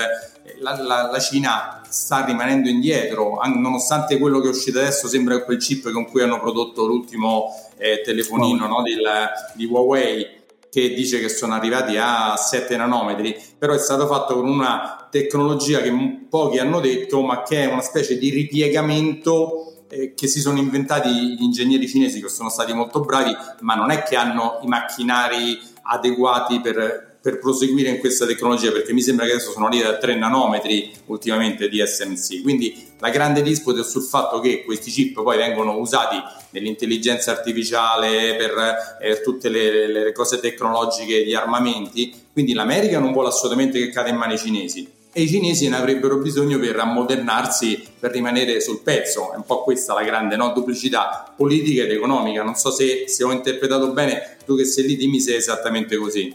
la, 0.59 0.83
la, 0.83 1.09
la, 1.11 1.19
Cina 1.21 1.81
sta 1.89 2.25
rimanendo 2.25 2.69
indietro, 2.69 3.41
nonostante 3.55 4.19
quello 4.19 4.41
che 4.41 4.49
è 4.49 4.51
uscito 4.51 4.79
adesso 4.79 5.07
sembra 5.07 5.43
quel 5.45 5.59
chip 5.59 5.91
con 5.93 6.07
cui 6.07 6.23
hanno 6.23 6.41
prodotto 6.41 6.85
l'ultimo 6.85 7.49
eh, 7.77 8.03
telefonino 8.05 8.67
no, 8.67 8.83
del, 8.83 9.31
di 9.55 9.65
Huawei 9.65 10.41
che 10.73 10.95
dice 10.95 11.21
che 11.21 11.29
sono 11.29 11.53
arrivati 11.53 11.99
a 11.99 12.35
7 12.35 12.77
nanometri, 12.79 13.39
però 13.59 13.75
è 13.75 13.79
stato 13.79 14.07
fatto 14.07 14.37
con 14.37 14.49
una 14.49 15.07
tecnologia 15.11 15.83
che 15.83 15.93
pochi 16.31 16.59
hanno 16.59 16.81
detto, 16.81 17.21
ma 17.21 17.43
che 17.43 17.65
è 17.65 17.71
una 17.71 17.83
specie 17.83 18.17
di 18.17 18.31
ripiegamento 18.31 19.72
eh, 19.93 20.15
che 20.15 20.27
si 20.27 20.41
sono 20.41 20.59
inventati 20.59 21.11
gli 21.11 21.43
ingegneri 21.43 21.87
cinesi 21.87 22.21
che 22.23 22.29
sono 22.29 22.49
stati 22.49 22.73
molto 22.73 23.01
bravi, 23.01 23.37
ma 23.61 23.75
non 23.75 23.91
è 23.91 24.03
che 24.03 24.17
hanno 24.17 24.59
i 24.63 24.67
macchinari 24.67 25.61
adeguati 25.83 26.61
per, 26.61 27.19
per 27.21 27.39
proseguire 27.39 27.91
in 27.91 27.99
questa 27.99 28.25
tecnologia, 28.25 28.73
perché 28.73 28.95
mi 28.95 29.03
sembra 29.03 29.27
che 29.27 29.33
adesso 29.33 29.51
sono 29.51 29.69
lì 29.69 29.83
a 29.83 29.99
3 29.99 30.15
nanometri 30.15 30.91
ultimamente 31.07 31.69
di 31.69 31.85
SMC. 31.85 32.41
Quindi 32.41 32.95
la 33.01 33.11
grande 33.11 33.43
disputa 33.43 33.81
è 33.81 33.85
sul 33.85 34.03
fatto 34.03 34.41
che 34.41 34.65
questi 34.65 34.91
chip 34.91 35.23
poi 35.23 35.37
vengono 35.37 35.77
usati 35.77 36.17
nell'intelligenza 36.51 37.33
artificiale 37.33 38.35
per 38.37 38.99
eh, 38.99 39.21
tutte 39.21 39.51
le, 39.51 39.89
le 39.89 40.13
cose 40.13 40.41
tecnologiche, 40.41 41.27
gli 41.27 41.35
armamenti. 41.35 42.15
Quindi 42.33 42.55
l'America 42.55 42.99
non 42.99 43.13
vuole 43.13 43.29
assolutamente 43.29 43.79
che 43.79 43.91
cada 43.91 44.09
in 44.09 44.17
mani 44.17 44.39
cinesi 44.39 45.01
e 45.15 45.23
i 45.23 45.29
cinesi 45.29 45.69
ne 45.69 45.77
avrebbero 45.77 46.17
bisogno 46.17 46.59
per 46.59 46.79
ammodernarsi, 46.79 47.87
per 47.99 48.13
rimanere 48.13 48.61
sul 48.61 48.81
pezzo. 48.81 49.33
È 49.33 49.37
un 49.37 49.45
po' 49.45 49.63
questa 49.63 49.93
la 49.93 50.03
grande 50.03 50.37
no? 50.37 50.53
duplicità 50.55 51.33
politica 51.37 51.83
ed 51.83 51.91
economica. 51.91 52.43
Non 52.43 52.55
so 52.55 52.71
se, 52.71 53.05
se, 53.07 53.23
ho 53.23 53.31
interpretato 53.31 53.93
bene, 53.93 54.39
tu 54.47 54.57
che 54.57 54.65
sei 54.65 54.87
lì 54.87 54.97
dimmi 54.97 55.21
se 55.21 55.35
è 55.35 55.37
esattamente 55.37 55.97
così. 55.97 56.35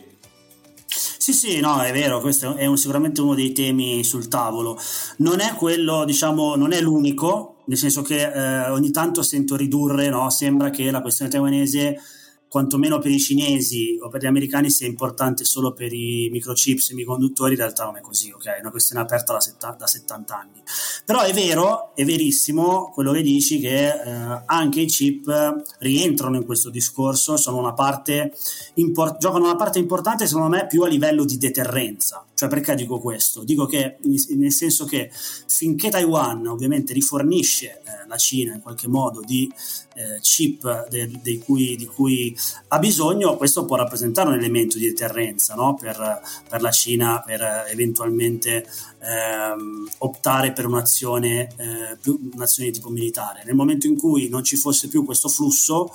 Sì, 0.88 1.34
sì, 1.34 1.60
no, 1.60 1.82
è 1.82 1.92
vero, 1.92 2.22
questo 2.22 2.56
è 2.56 2.68
un, 2.68 2.78
sicuramente 2.78 3.20
uno 3.20 3.34
dei 3.34 3.52
temi 3.52 4.04
sul 4.04 4.28
tavolo. 4.28 4.80
Non 5.18 5.40
è 5.40 5.54
quello, 5.56 6.06
diciamo, 6.06 6.56
non 6.56 6.72
è 6.72 6.80
l'unico, 6.80 7.58
nel 7.66 7.78
senso 7.78 8.02
che 8.02 8.32
eh, 8.32 8.70
ogni 8.70 8.92
tanto 8.92 9.24
sento 9.24 9.56
ridurre, 9.58 10.08
no? 10.10 10.30
sembra 10.30 10.70
che 10.70 10.90
la 10.90 11.02
questione 11.02 11.30
taiwanese 11.32 12.00
quantomeno 12.50 13.00
per 13.00 13.12
i 13.12 13.20
cinesi 13.20 13.98
o 14.02 14.08
per 14.10 14.22
gli 14.22 14.26
americani 14.26 14.70
sia 14.70 14.88
importante 14.88 15.44
solo 15.44 15.74
per 15.74 15.92
i 15.92 16.30
microchip 16.32 16.80
semiconduttori, 16.80 17.54
in 17.54 17.60
realtà 17.60 17.84
non 17.84 17.98
è 17.98 18.02
così, 18.02 18.32
ok? 18.32 18.46
È 18.46 18.60
una 18.62 18.72
questione 18.72 19.02
aperta 19.02 19.34
da, 19.34 19.42
setta, 19.42 19.76
da 19.78 19.88
70 19.88 20.38
anni. 20.38 20.64
Però 21.06 21.22
è 21.22 21.34
vero, 21.34 21.96
è 21.96 22.06
verissimo 22.06 22.92
quello 22.94 23.12
che 23.12 23.22
dici 23.22 23.60
che 23.60 23.88
eh, 23.88 24.44
anche 24.46 24.82
i 24.82 24.86
chip 24.86 25.64
rientrano 25.80 26.38
in 26.38 26.46
questo 26.46 26.70
discorso, 26.70 27.38
sono 27.38 27.58
una 27.58 27.74
parte 27.74 28.34
import- 28.76 29.18
giocano 29.20 29.46
una 29.46 29.56
parte 29.56 29.80
importante 29.80 30.28
secondo 30.28 30.50
me 30.50 30.68
più 30.68 30.84
a 30.84 30.88
livello 30.88 31.26
di 31.26 31.38
deterrenza. 31.38 32.26
Cioè 32.34 32.50
perché 32.50 32.76
dico 32.76 33.00
questo? 33.00 33.44
Dico 33.44 33.66
che 33.66 33.98
nel 34.04 34.52
senso 34.52 34.86
che 34.86 35.10
finché 35.48 35.90
Taiwan 35.90 36.46
ovviamente 36.46 36.94
rifornisce 36.94 37.82
eh, 37.84 38.08
la 38.08 38.18
Cina 38.18 38.54
in 38.54 38.62
qualche 38.62 38.88
modo 38.88 39.22
di 39.22 39.52
eh, 39.96 40.20
chip 40.22 40.88
de, 40.90 41.20
de 41.22 41.40
cui, 41.40 41.76
di 41.76 41.86
cui 41.86 42.37
ha 42.70 42.80
bisogno, 42.80 43.38
questo 43.38 43.66
può 43.66 43.76
rappresentare 43.76 44.30
un 44.30 44.36
elemento 44.36 44.78
di 44.78 44.88
deterrenza 44.88 45.56
no? 45.56 45.76
per, 45.76 46.22
per, 46.50 46.62
la 46.62 46.72
Cina, 46.72 47.22
per 47.26 47.66
eventualmente 47.70 48.66
ehm, 49.00 49.90
optare 50.00 50.54
per 50.54 50.66
un'azione, 50.66 51.50
eh, 51.58 51.98
più, 52.02 52.32
un'azione 52.34 52.70
di 52.70 52.76
tipo 52.76 52.90
militare. 52.90 53.44
Nel 53.46 53.56
momento 53.56 53.88
in 53.88 53.98
cui 53.98 54.30
non 54.30 54.44
ci 54.44 54.56
fosse 54.56 54.88
più 54.88 55.06
questo 55.06 55.30
flusso, 55.30 55.92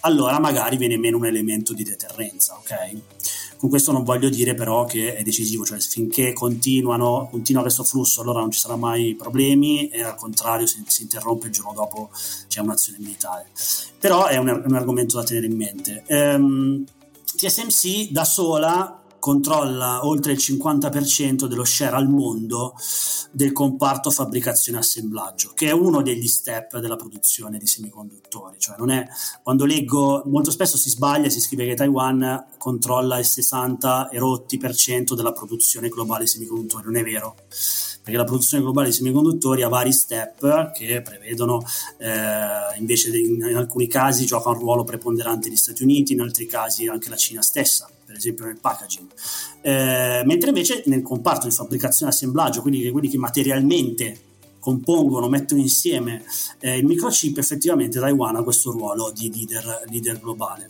allora 0.00 0.38
magari 0.38 0.76
viene 0.76 0.96
meno 0.96 1.16
un 1.16 1.26
elemento 1.26 1.72
di 1.72 1.84
deterrenza, 1.84 2.54
ok? 2.54 3.00
Con 3.62 3.70
questo 3.70 3.92
non 3.92 4.02
voglio 4.02 4.28
dire 4.28 4.54
però 4.54 4.86
che 4.86 5.14
è 5.14 5.22
decisivo, 5.22 5.64
cioè 5.64 5.78
finché 5.78 6.32
continuano, 6.32 7.28
continua 7.30 7.62
questo 7.62 7.84
flusso 7.84 8.20
allora 8.20 8.40
non 8.40 8.50
ci 8.50 8.58
saranno 8.58 8.80
mai 8.80 9.14
problemi 9.14 9.86
e 9.86 10.02
al 10.02 10.16
contrario 10.16 10.66
se 10.66 10.82
si 10.88 11.02
interrompe 11.02 11.46
il 11.46 11.52
giorno 11.52 11.72
dopo 11.72 12.10
c'è 12.48 12.58
un'azione 12.58 12.98
militare. 12.98 13.46
Però 14.00 14.26
è 14.26 14.36
un, 14.36 14.48
un 14.66 14.74
argomento 14.74 15.16
da 15.16 15.22
tenere 15.22 15.46
in 15.46 15.54
mente. 15.56 16.02
Um, 16.08 16.16
ehm, 16.16 16.84
TSMC 17.36 18.10
da 18.10 18.24
sola 18.24 19.00
controlla 19.22 20.04
oltre 20.04 20.32
il 20.32 20.38
50% 20.38 21.44
dello 21.44 21.62
share 21.62 21.94
al 21.94 22.08
mondo 22.08 22.74
del 23.30 23.52
comparto 23.52 24.10
fabbricazione 24.10 24.78
e 24.78 24.80
assemblaggio, 24.80 25.52
che 25.54 25.68
è 25.68 25.70
uno 25.70 26.02
degli 26.02 26.26
step 26.26 26.78
della 26.78 26.96
produzione 26.96 27.56
di 27.56 27.68
semiconduttori. 27.68 28.56
Cioè 28.58 28.74
è, 28.74 29.06
quando 29.40 29.64
leggo, 29.64 30.24
molto 30.26 30.50
spesso 30.50 30.76
si 30.76 30.90
sbaglia, 30.90 31.28
si 31.28 31.40
scrive 31.40 31.64
che 31.66 31.74
Taiwan 31.74 32.46
controlla 32.58 33.16
il 33.20 33.24
60 33.24 34.08
e 34.08 34.18
rotti 34.18 34.58
per 34.58 34.74
cento 34.74 35.14
della 35.14 35.32
produzione 35.32 35.88
globale 35.88 36.24
di 36.24 36.30
semiconduttori, 36.30 36.84
non 36.86 36.96
è 36.96 37.04
vero 37.04 37.36
perché 38.02 38.18
la 38.18 38.24
produzione 38.24 38.64
globale 38.64 38.88
di 38.88 38.94
semiconduttori 38.94 39.62
ha 39.62 39.68
vari 39.68 39.92
step 39.92 40.72
che 40.72 41.02
prevedono 41.02 41.64
eh, 41.98 42.76
invece 42.78 43.16
in, 43.16 43.34
in, 43.48 43.56
alcuni 43.56 43.86
casi 43.86 44.26
gioca 44.26 44.48
un 44.48 44.58
ruolo 44.58 44.82
preponderante 44.82 45.48
gli 45.48 45.54
Stati 45.54 45.84
Uniti, 45.84 46.12
in 46.12 46.20
altri 46.20 46.46
casi 46.46 46.88
anche 46.88 47.08
la 47.08 47.14
Cina 47.14 47.42
stessa 47.42 47.88
per 48.12 48.20
esempio 48.20 48.44
nel 48.44 48.58
packaging. 48.60 49.08
Eh, 49.62 50.22
mentre 50.24 50.48
invece 50.48 50.82
nel 50.86 51.02
comparto 51.02 51.48
di 51.48 51.54
fabbricazione 51.54 52.12
e 52.12 52.14
assemblaggio, 52.14 52.60
quindi 52.60 52.90
quelli 52.90 53.08
che 53.08 53.16
materialmente 53.16 54.20
compongono, 54.58 55.28
mettono 55.28 55.60
insieme 55.60 56.22
eh, 56.60 56.76
il 56.76 56.84
microchip, 56.84 57.38
effettivamente 57.38 57.98
Taiwan 57.98 58.36
ha 58.36 58.42
questo 58.42 58.70
ruolo 58.70 59.10
di 59.12 59.32
leader, 59.32 59.84
leader 59.88 60.20
globale. 60.20 60.68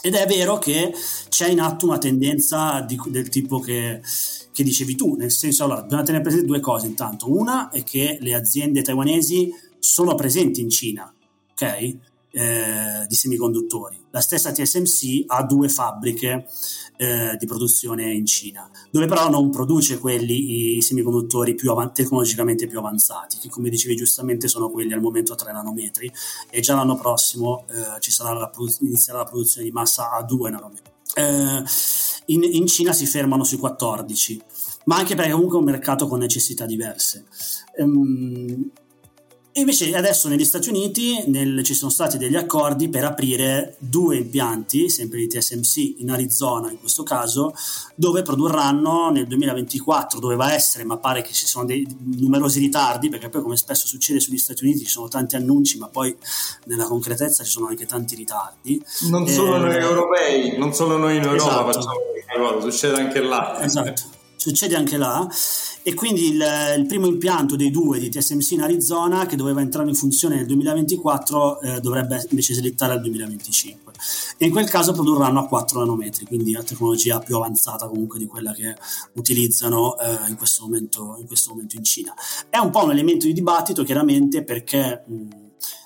Ed 0.00 0.14
è 0.14 0.26
vero 0.26 0.58
che 0.58 0.92
c'è 1.28 1.48
in 1.48 1.60
atto 1.60 1.86
una 1.86 1.98
tendenza 1.98 2.80
di, 2.80 2.98
del 3.06 3.28
tipo 3.28 3.60
che, 3.60 4.00
che, 4.52 4.62
dicevi 4.62 4.96
tu, 4.96 5.14
nel 5.14 5.30
senso, 5.30 5.64
allora, 5.64 5.82
bisogna 5.82 6.02
tenere 6.02 6.22
presente 6.22 6.46
due 6.46 6.60
cose 6.60 6.86
intanto. 6.86 7.30
Una 7.30 7.70
è 7.70 7.82
che 7.84 8.18
le 8.20 8.34
aziende 8.34 8.82
taiwanesi 8.82 9.50
sono 9.78 10.14
presenti 10.14 10.60
in 10.60 10.70
Cina, 10.70 11.12
ok? 11.52 11.96
Eh, 12.34 13.06
di 13.06 13.14
semiconduttori. 13.14 13.96
La 14.10 14.20
stessa 14.20 14.50
TSMC 14.50 15.24
ha 15.26 15.44
due 15.44 15.68
fabbriche 15.68 16.46
eh, 16.96 17.36
di 17.38 17.46
produzione 17.46 18.12
in 18.12 18.26
Cina, 18.26 18.68
dove 18.90 19.06
però 19.06 19.28
non 19.28 19.50
produce 19.50 19.98
quelli 19.98 20.76
i 20.76 20.82
semiconduttori 20.82 21.54
più 21.54 21.70
avan- 21.70 21.94
tecnologicamente 21.94 22.66
più 22.66 22.78
avanzati, 22.78 23.38
che 23.38 23.48
come 23.48 23.70
dicevi 23.70 23.94
giustamente 23.94 24.48
sono 24.48 24.68
quelli 24.68 24.92
al 24.92 25.00
momento 25.00 25.32
a 25.32 25.36
3 25.36 25.52
nanometri 25.52 26.12
e 26.50 26.60
già 26.60 26.74
l'anno 26.74 26.96
prossimo 26.96 27.64
eh, 27.68 28.00
ci 28.00 28.10
sarà 28.10 28.32
la 28.32 28.48
produ- 28.48 28.80
inizierà 28.80 29.18
la 29.18 29.24
produzione 29.24 29.66
di 29.66 29.72
massa 29.72 30.10
a 30.10 30.22
2 30.22 30.50
nanometri. 30.50 30.92
Eh, 31.14 31.62
in, 32.26 32.42
in 32.42 32.66
Cina 32.66 32.92
si 32.92 33.06
fermano 33.06 33.44
sui 33.44 33.58
14, 33.58 34.42
ma 34.86 34.96
anche 34.96 35.14
perché 35.14 35.30
comunque 35.30 35.56
è 35.56 35.60
un 35.60 35.66
mercato 35.66 36.08
con 36.08 36.18
necessità 36.18 36.66
diverse. 36.66 37.26
Um, 37.76 38.70
e 39.56 39.60
invece 39.60 39.94
adesso 39.94 40.26
negli 40.26 40.44
Stati 40.44 40.68
Uniti 40.68 41.22
nel, 41.28 41.62
ci 41.62 41.74
sono 41.74 41.88
stati 41.88 42.18
degli 42.18 42.34
accordi 42.34 42.88
per 42.88 43.04
aprire 43.04 43.76
due 43.78 44.16
impianti, 44.16 44.90
sempre 44.90 45.18
di 45.18 45.28
TSMC 45.28 46.00
in 46.00 46.10
Arizona 46.10 46.72
in 46.72 46.80
questo 46.80 47.04
caso, 47.04 47.54
dove 47.94 48.22
produrranno 48.22 49.10
nel 49.10 49.28
2024, 49.28 50.18
doveva 50.18 50.52
essere, 50.52 50.82
ma 50.82 50.96
pare 50.96 51.22
che 51.22 51.32
ci 51.32 51.46
sono 51.46 51.66
dei 51.66 51.86
numerosi 52.16 52.58
ritardi, 52.58 53.08
perché 53.08 53.28
poi 53.28 53.42
come 53.42 53.56
spesso 53.56 53.86
succede 53.86 54.18
sugli 54.18 54.38
Stati 54.38 54.64
Uniti 54.64 54.80
ci 54.80 54.90
sono 54.90 55.06
tanti 55.06 55.36
annunci, 55.36 55.78
ma 55.78 55.86
poi 55.86 56.12
nella 56.64 56.86
concretezza 56.86 57.44
ci 57.44 57.50
sono 57.52 57.68
anche 57.68 57.86
tanti 57.86 58.16
ritardi. 58.16 58.84
Non 59.02 59.28
solo 59.28 59.54
eh, 59.54 59.58
noi 59.60 59.76
europei, 59.76 60.58
non 60.58 60.74
solo 60.74 60.96
noi 60.96 61.18
in 61.18 61.22
Europa 61.22 61.70
esatto. 61.70 61.72
facciamo 61.72 62.00
questa 62.50 62.70
succede 62.70 63.00
anche 63.00 63.20
là. 63.20 63.62
Esatto, 63.62 64.02
succede 64.36 64.76
anche 64.76 64.96
là. 64.96 65.28
E 65.82 65.94
quindi 65.94 66.28
il, 66.30 66.44
il, 66.78 66.86
primo 66.86 67.06
impianto 67.06 67.56
dei 67.56 67.70
due 67.70 67.98
di 67.98 68.08
TSMC 68.08 68.52
in 68.52 68.62
Arizona 68.62 69.26
che 69.26 69.36
doveva 69.36 69.60
entrare 69.60 69.88
in 69.88 69.94
funzione 69.94 70.36
nel 70.36 70.46
2024 70.46 71.60
eh, 71.60 71.80
dovrebbe 71.80 72.24
invece 72.30 72.54
slittare 72.54 72.94
al 72.94 73.00
2025 73.00 73.92
e 74.38 74.46
in 74.46 74.50
quel 74.50 74.68
caso 74.68 74.92
produrranno 74.92 75.40
a 75.40 75.46
4 75.46 75.80
nanometri 75.80 76.24
quindi 76.24 76.52
la 76.52 76.62
tecnologia 76.62 77.18
più 77.18 77.36
avanzata 77.36 77.86
comunque 77.86 78.18
di 78.18 78.26
quella 78.26 78.52
che 78.52 78.74
utilizzano 79.14 79.98
eh, 79.98 80.28
in, 80.28 80.36
questo 80.36 80.64
momento, 80.64 81.16
in, 81.18 81.26
questo 81.26 81.50
momento, 81.50 81.76
in 81.76 81.84
Cina. 81.84 82.14
È 82.48 82.56
un 82.56 82.70
po' 82.70 82.84
un 82.84 82.92
elemento 82.92 83.26
di 83.26 83.34
dibattito 83.34 83.84
chiaramente 83.84 84.42
perché 84.42 85.04
mh, 85.06 85.28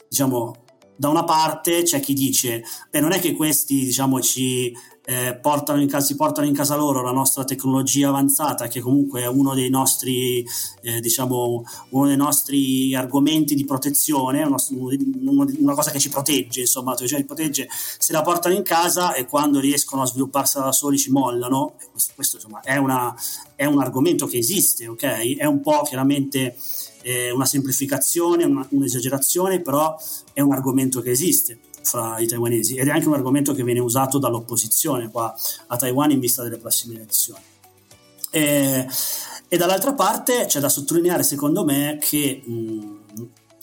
diciamo 0.08 0.54
da 0.94 1.08
una 1.08 1.24
parte 1.24 1.82
c'è 1.82 2.00
chi 2.00 2.12
dice 2.12 2.64
beh 2.90 3.00
non 3.00 3.12
è 3.12 3.20
che 3.20 3.34
questi 3.34 3.84
diciamo 3.84 4.20
ci 4.20 4.74
eh, 5.08 5.38
portano 5.40 5.84
casa, 5.86 6.04
si 6.04 6.16
portano 6.16 6.46
in 6.46 6.52
casa 6.52 6.76
loro 6.76 7.00
la 7.00 7.12
nostra 7.12 7.42
tecnologia 7.42 8.10
avanzata, 8.10 8.68
che 8.68 8.80
comunque 8.80 9.22
è 9.22 9.26
uno 9.26 9.54
dei 9.54 9.70
nostri, 9.70 10.46
eh, 10.82 11.00
diciamo, 11.00 11.64
uno 11.90 12.06
dei 12.06 12.16
nostri 12.16 12.94
argomenti 12.94 13.54
di 13.54 13.64
protezione, 13.64 14.42
uno, 14.42 15.46
una 15.60 15.74
cosa 15.74 15.90
che 15.90 15.98
ci 15.98 16.10
protegge, 16.10 16.60
insomma, 16.60 16.94
cioè, 16.94 17.24
protegge, 17.24 17.68
se 17.70 18.12
la 18.12 18.20
portano 18.20 18.54
in 18.54 18.62
casa 18.62 19.14
e 19.14 19.24
quando 19.24 19.60
riescono 19.60 20.02
a 20.02 20.06
svilupparsela 20.06 20.66
da 20.66 20.72
soli 20.72 20.98
ci 20.98 21.10
mollano. 21.10 21.76
Questo, 21.90 22.12
questo 22.14 22.36
insomma, 22.36 22.60
è, 22.60 22.76
una, 22.76 23.14
è 23.56 23.64
un 23.64 23.80
argomento 23.80 24.26
che 24.26 24.36
esiste, 24.36 24.88
ok? 24.88 25.36
È 25.38 25.46
un 25.46 25.62
po' 25.62 25.84
chiaramente 25.84 26.54
eh, 27.00 27.30
una 27.30 27.46
semplificazione, 27.46 28.44
una, 28.44 28.66
un'esagerazione, 28.68 29.62
però 29.62 29.98
è 30.34 30.42
un 30.42 30.52
argomento 30.52 31.00
che 31.00 31.12
esiste 31.12 31.60
fra 31.82 32.18
i 32.18 32.26
taiwanesi 32.26 32.76
ed 32.76 32.88
è 32.88 32.90
anche 32.90 33.08
un 33.08 33.14
argomento 33.14 33.52
che 33.52 33.64
viene 33.64 33.80
usato 33.80 34.18
dall'opposizione 34.18 35.10
qua 35.10 35.34
a 35.66 35.76
Taiwan 35.76 36.10
in 36.10 36.20
vista 36.20 36.42
delle 36.42 36.58
prossime 36.58 36.94
elezioni. 36.94 37.42
E, 38.30 38.86
e 39.48 39.56
dall'altra 39.56 39.94
parte 39.94 40.46
c'è 40.46 40.60
da 40.60 40.68
sottolineare 40.68 41.22
secondo 41.22 41.64
me 41.64 41.98
che 42.00 42.42
mh, 42.44 42.98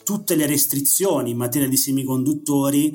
tutte 0.04 0.36
le 0.36 0.46
restrizioni 0.46 1.32
in 1.32 1.38
materia 1.38 1.68
di 1.68 1.78
semiconduttori 1.78 2.94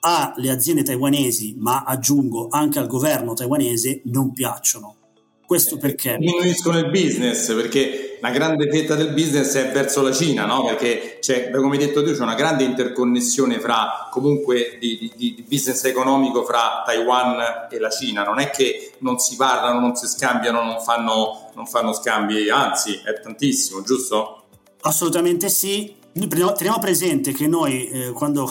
alle 0.00 0.50
aziende 0.50 0.82
taiwanesi, 0.82 1.56
ma 1.58 1.82
aggiungo 1.82 2.48
anche 2.50 2.78
al 2.78 2.86
governo 2.86 3.34
taiwanese, 3.34 4.02
non 4.04 4.32
piacciono. 4.32 4.96
Questo 5.44 5.76
eh, 5.76 5.78
perché? 5.78 6.16
Diminuiscono 6.18 6.78
il 6.78 6.90
business, 6.90 7.52
perché 7.54 8.07
la 8.20 8.30
grande 8.30 8.70
fetta 8.70 8.94
del 8.94 9.12
business 9.12 9.54
è 9.56 9.70
verso 9.70 10.02
la 10.02 10.12
Cina, 10.12 10.44
no? 10.44 10.64
Perché 10.64 11.18
c'è, 11.20 11.50
come 11.50 11.76
hai 11.76 11.86
detto 11.86 12.02
tu, 12.02 12.12
c'è 12.12 12.22
una 12.22 12.34
grande 12.34 12.64
interconnessione 12.64 13.60
fra 13.60 14.08
comunque 14.10 14.76
di, 14.80 14.98
di, 14.98 15.34
di, 15.34 15.44
business 15.46 15.84
economico 15.84 16.44
fra 16.44 16.82
Taiwan 16.84 17.68
e 17.70 17.78
la 17.78 17.90
Cina. 17.90 18.24
Non 18.24 18.38
è 18.38 18.50
che 18.50 18.92
non 18.98 19.18
si 19.18 19.36
parlano, 19.36 19.80
non 19.80 19.94
si 19.96 20.06
scambiano, 20.06 20.62
non 20.62 20.80
fanno, 20.80 21.50
non 21.54 21.66
fanno 21.66 21.92
scambi, 21.92 22.48
anzi, 22.50 23.00
è 23.04 23.20
tantissimo, 23.20 23.82
giusto? 23.82 24.42
Assolutamente 24.82 25.48
sì. 25.48 25.94
Teniamo 26.12 26.78
presente 26.80 27.32
che 27.32 27.46
noi 27.46 27.88
eh, 27.88 28.10
quando 28.12 28.50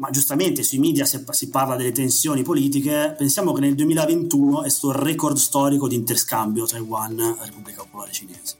ma 0.00 0.08
giustamente 0.10 0.62
sui 0.62 0.78
media 0.78 1.04
si, 1.04 1.22
si, 1.30 1.48
parla 1.50 1.76
delle 1.76 1.92
tensioni 1.92 2.42
politiche, 2.42 3.14
pensiamo 3.16 3.52
che 3.52 3.60
nel 3.60 3.74
2021 3.74 4.62
è 4.64 4.70
stato 4.70 4.94
il 4.94 4.94
record 4.94 5.36
storico 5.36 5.86
di 5.88 5.94
interscambio 5.94 6.64
Taiwan-Repubblica 6.64 7.82
Popolare 7.82 8.10
Cinese. 8.10 8.56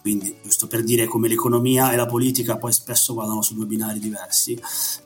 Quindi, 0.00 0.36
giusto 0.40 0.68
per 0.68 0.84
dire 0.84 1.06
come 1.06 1.26
l'economia 1.26 1.90
e 1.90 1.96
la 1.96 2.06
politica 2.06 2.56
poi 2.56 2.72
spesso 2.72 3.12
vadano 3.12 3.42
su 3.42 3.54
due 3.54 3.66
binari 3.66 3.98
diversi. 3.98 4.58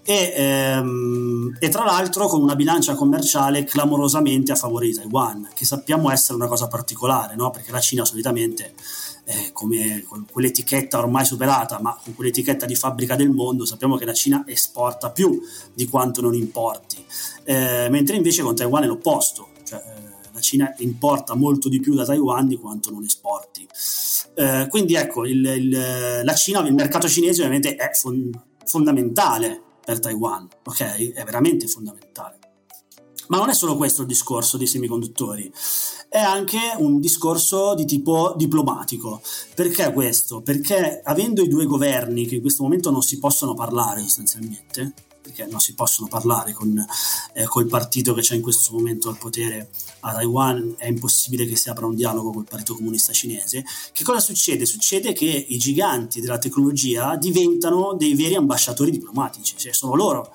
E, 0.02 0.32
ehm, 0.36 1.56
e 1.58 1.68
tra 1.70 1.84
l'altro 1.84 2.26
con 2.26 2.42
una 2.42 2.54
bilancia 2.54 2.94
commerciale 2.94 3.64
clamorosamente 3.64 4.52
a 4.52 4.56
favore 4.56 4.86
di 4.86 4.94
Taiwan, 4.94 5.48
che 5.54 5.64
sappiamo 5.64 6.10
essere 6.10 6.34
una 6.34 6.48
cosa 6.48 6.68
particolare, 6.68 7.34
no? 7.34 7.50
perché 7.50 7.72
la 7.72 7.80
Cina 7.80 8.04
solitamente 8.04 8.74
eh, 9.24 9.50
come 9.52 10.02
con 10.06 10.26
quell'etichetta 10.30 10.98
ormai 10.98 11.24
superata, 11.24 11.80
ma 11.80 11.98
con 12.02 12.14
quell'etichetta 12.14 12.66
di 12.66 12.74
fabbrica 12.74 13.16
del 13.16 13.30
mondo, 13.30 13.64
sappiamo 13.64 13.96
che 13.96 14.04
la 14.04 14.12
Cina 14.12 14.44
esporta 14.46 15.10
più 15.10 15.40
di 15.72 15.86
quanto 15.86 16.20
non 16.20 16.34
importi, 16.34 17.04
eh, 17.44 17.88
mentre 17.90 18.16
invece 18.16 18.42
con 18.42 18.54
Taiwan 18.54 18.84
è 18.84 18.86
l'opposto, 18.86 19.48
cioè 19.64 19.78
eh, 19.78 20.30
la 20.32 20.40
Cina 20.40 20.74
importa 20.78 21.34
molto 21.34 21.68
di 21.68 21.80
più 21.80 21.94
da 21.94 22.04
Taiwan 22.04 22.48
di 22.48 22.56
quanto 22.56 22.90
non 22.90 23.04
esporti. 23.04 23.66
Eh, 24.34 24.66
quindi 24.70 24.94
ecco, 24.94 25.26
il, 25.26 25.44
il, 25.44 26.20
la 26.24 26.34
Cina, 26.34 26.60
il 26.66 26.74
mercato 26.74 27.08
cinese 27.08 27.42
ovviamente 27.42 27.76
è 27.76 27.90
fon- 27.92 28.30
fondamentale 28.64 29.60
per 29.84 30.00
Taiwan, 30.00 30.48
ok? 30.64 31.12
È 31.12 31.24
veramente 31.24 31.66
fondamentale. 31.66 32.38
Ma 33.32 33.38
non 33.38 33.48
è 33.48 33.54
solo 33.54 33.78
questo 33.78 34.02
il 34.02 34.08
discorso 34.08 34.58
dei 34.58 34.66
semiconduttori, 34.66 35.50
è 36.10 36.18
anche 36.18 36.58
un 36.76 37.00
discorso 37.00 37.74
di 37.74 37.86
tipo 37.86 38.34
diplomatico. 38.36 39.22
Perché 39.54 39.90
questo? 39.94 40.42
Perché 40.42 41.00
avendo 41.02 41.42
i 41.42 41.48
due 41.48 41.64
governi 41.64 42.26
che 42.26 42.34
in 42.34 42.40
questo 42.42 42.62
momento 42.62 42.90
non 42.90 43.00
si 43.00 43.18
possono 43.18 43.54
parlare 43.54 44.02
sostanzialmente, 44.02 44.92
perché 45.22 45.46
non 45.46 45.60
si 45.60 45.72
possono 45.72 46.08
parlare 46.08 46.52
con 46.52 46.84
eh, 47.32 47.44
col 47.44 47.68
partito 47.68 48.12
che 48.12 48.20
c'è 48.20 48.34
in 48.34 48.42
questo 48.42 48.74
momento 48.74 49.08
al 49.08 49.16
potere 49.16 49.70
a 50.00 50.12
Taiwan, 50.12 50.74
è 50.76 50.88
impossibile 50.88 51.46
che 51.46 51.56
si 51.56 51.70
apra 51.70 51.86
un 51.86 51.94
dialogo 51.94 52.32
col 52.32 52.44
Partito 52.44 52.74
Comunista 52.74 53.14
Cinese. 53.14 53.64
Che 53.92 54.04
cosa 54.04 54.20
succede? 54.20 54.66
Succede 54.66 55.14
che 55.14 55.46
i 55.48 55.56
giganti 55.56 56.20
della 56.20 56.36
tecnologia 56.38 57.16
diventano 57.16 57.94
dei 57.94 58.14
veri 58.14 58.34
ambasciatori 58.34 58.90
diplomatici, 58.90 59.54
cioè 59.56 59.72
sono 59.72 59.94
loro 59.94 60.34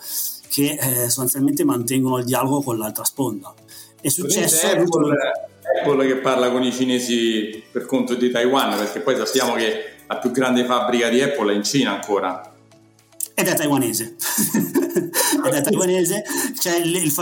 che 0.49 0.77
eh, 0.79 1.03
sostanzialmente 1.03 1.63
mantengono 1.63 2.17
il 2.19 2.25
dialogo 2.25 2.61
con 2.61 2.77
l'altra 2.77 3.03
sponda. 3.03 3.53
È 3.99 4.07
successo... 4.07 4.67
Apple, 4.67 5.15
Apple 5.81 6.07
che 6.07 6.17
parla 6.17 6.51
con 6.51 6.63
i 6.63 6.71
cinesi 6.71 7.63
per 7.71 7.85
conto 7.85 8.15
di 8.15 8.29
Taiwan, 8.29 8.77
perché 8.77 8.99
poi 9.01 9.15
sappiamo 9.15 9.53
che 9.53 9.95
la 10.07 10.17
più 10.17 10.31
grande 10.31 10.65
fabbrica 10.65 11.09
di 11.09 11.21
Apple 11.21 11.53
è 11.53 11.55
in 11.55 11.63
Cina 11.63 11.91
ancora 11.91 12.56
ed 13.39 13.45
è 13.45 13.53
taiwanese. 13.53 14.15
ed 15.45 15.53
è 15.53 15.61
taiwanese, 15.61 16.23
cioè 16.59 16.77
il, 16.77 16.95
il, 16.95 17.13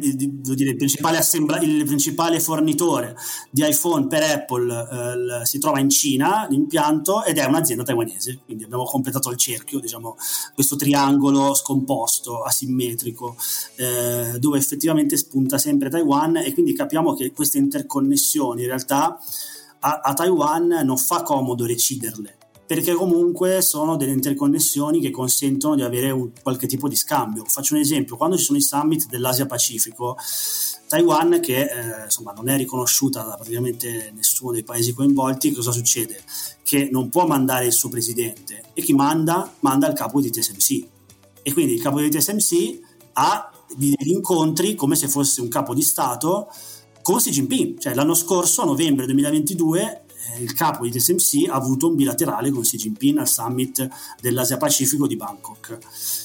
il, 0.00 0.54
dire, 0.54 0.76
principale 0.76 1.18
assembla, 1.18 1.58
il 1.58 1.84
principale 1.84 2.38
fornitore 2.38 3.16
di 3.50 3.66
iPhone 3.68 4.06
per 4.06 4.22
Apple 4.22 5.40
eh, 5.42 5.44
si 5.44 5.58
trova 5.58 5.80
in 5.80 5.90
Cina, 5.90 6.46
l'impianto, 6.48 7.24
ed 7.24 7.38
è 7.38 7.44
un'azienda 7.46 7.82
taiwanese. 7.82 8.42
Quindi 8.44 8.62
abbiamo 8.62 8.84
completato 8.84 9.28
il 9.30 9.36
cerchio, 9.36 9.80
diciamo, 9.80 10.16
questo 10.54 10.76
triangolo 10.76 11.52
scomposto, 11.54 12.44
asimmetrico, 12.44 13.34
eh, 13.74 14.38
dove 14.38 14.58
effettivamente 14.58 15.16
spunta 15.16 15.58
sempre 15.58 15.90
Taiwan 15.90 16.36
e 16.36 16.52
quindi 16.52 16.74
capiamo 16.74 17.14
che 17.14 17.32
queste 17.32 17.58
interconnessioni 17.58 18.60
in 18.62 18.68
realtà 18.68 19.18
a, 19.80 20.00
a 20.00 20.14
Taiwan 20.14 20.82
non 20.84 20.96
fa 20.96 21.22
comodo 21.22 21.66
reciderle 21.66 22.36
perché 22.66 22.94
comunque 22.94 23.62
sono 23.62 23.96
delle 23.96 24.12
interconnessioni 24.12 25.00
che 25.00 25.10
consentono 25.10 25.76
di 25.76 25.82
avere 25.82 26.10
un, 26.10 26.30
qualche 26.42 26.66
tipo 26.66 26.88
di 26.88 26.96
scambio. 26.96 27.44
Faccio 27.44 27.74
un 27.74 27.80
esempio, 27.80 28.16
quando 28.16 28.36
ci 28.36 28.44
sono 28.44 28.58
i 28.58 28.62
summit 28.62 29.06
dell'Asia 29.06 29.46
Pacifico, 29.46 30.16
Taiwan, 30.88 31.38
che 31.40 31.62
eh, 31.62 32.04
insomma, 32.04 32.32
non 32.32 32.48
è 32.48 32.56
riconosciuta 32.56 33.22
da 33.22 33.34
praticamente 33.34 34.12
nessuno 34.14 34.52
dei 34.52 34.64
paesi 34.64 34.92
coinvolti, 34.92 35.52
cosa 35.52 35.70
succede? 35.70 36.20
Che 36.62 36.88
non 36.90 37.08
può 37.08 37.26
mandare 37.26 37.66
il 37.66 37.72
suo 37.72 37.88
presidente 37.88 38.62
e 38.74 38.82
chi 38.82 38.92
manda? 38.92 39.52
Manda 39.60 39.88
il 39.88 39.94
capo 39.94 40.20
di 40.20 40.30
TSMC. 40.30 40.86
E 41.42 41.52
quindi 41.52 41.74
il 41.74 41.82
capo 41.82 42.00
di 42.00 42.08
TSMC 42.08 42.80
ha 43.12 43.50
degli 43.76 44.10
incontri 44.10 44.74
come 44.74 44.96
se 44.96 45.08
fosse 45.08 45.40
un 45.40 45.48
capo 45.48 45.74
di 45.74 45.82
Stato 45.82 46.48
con 47.02 47.18
Xi 47.18 47.30
Jinping. 47.30 47.78
Cioè 47.78 47.94
l'anno 47.94 48.14
scorso, 48.14 48.62
a 48.62 48.64
novembre 48.64 49.06
2022, 49.06 49.80
eh, 49.80 50.05
il 50.38 50.52
capo 50.54 50.84
di 50.84 50.90
TSMC 50.90 51.48
ha 51.48 51.54
avuto 51.54 51.88
un 51.88 51.96
bilaterale 51.96 52.50
con 52.50 52.62
Xi 52.62 52.76
Jinping 52.76 53.18
al 53.18 53.28
summit 53.28 53.88
dell'Asia 54.20 54.56
Pacifico 54.56 55.06
di 55.06 55.16
Bangkok. 55.16 55.78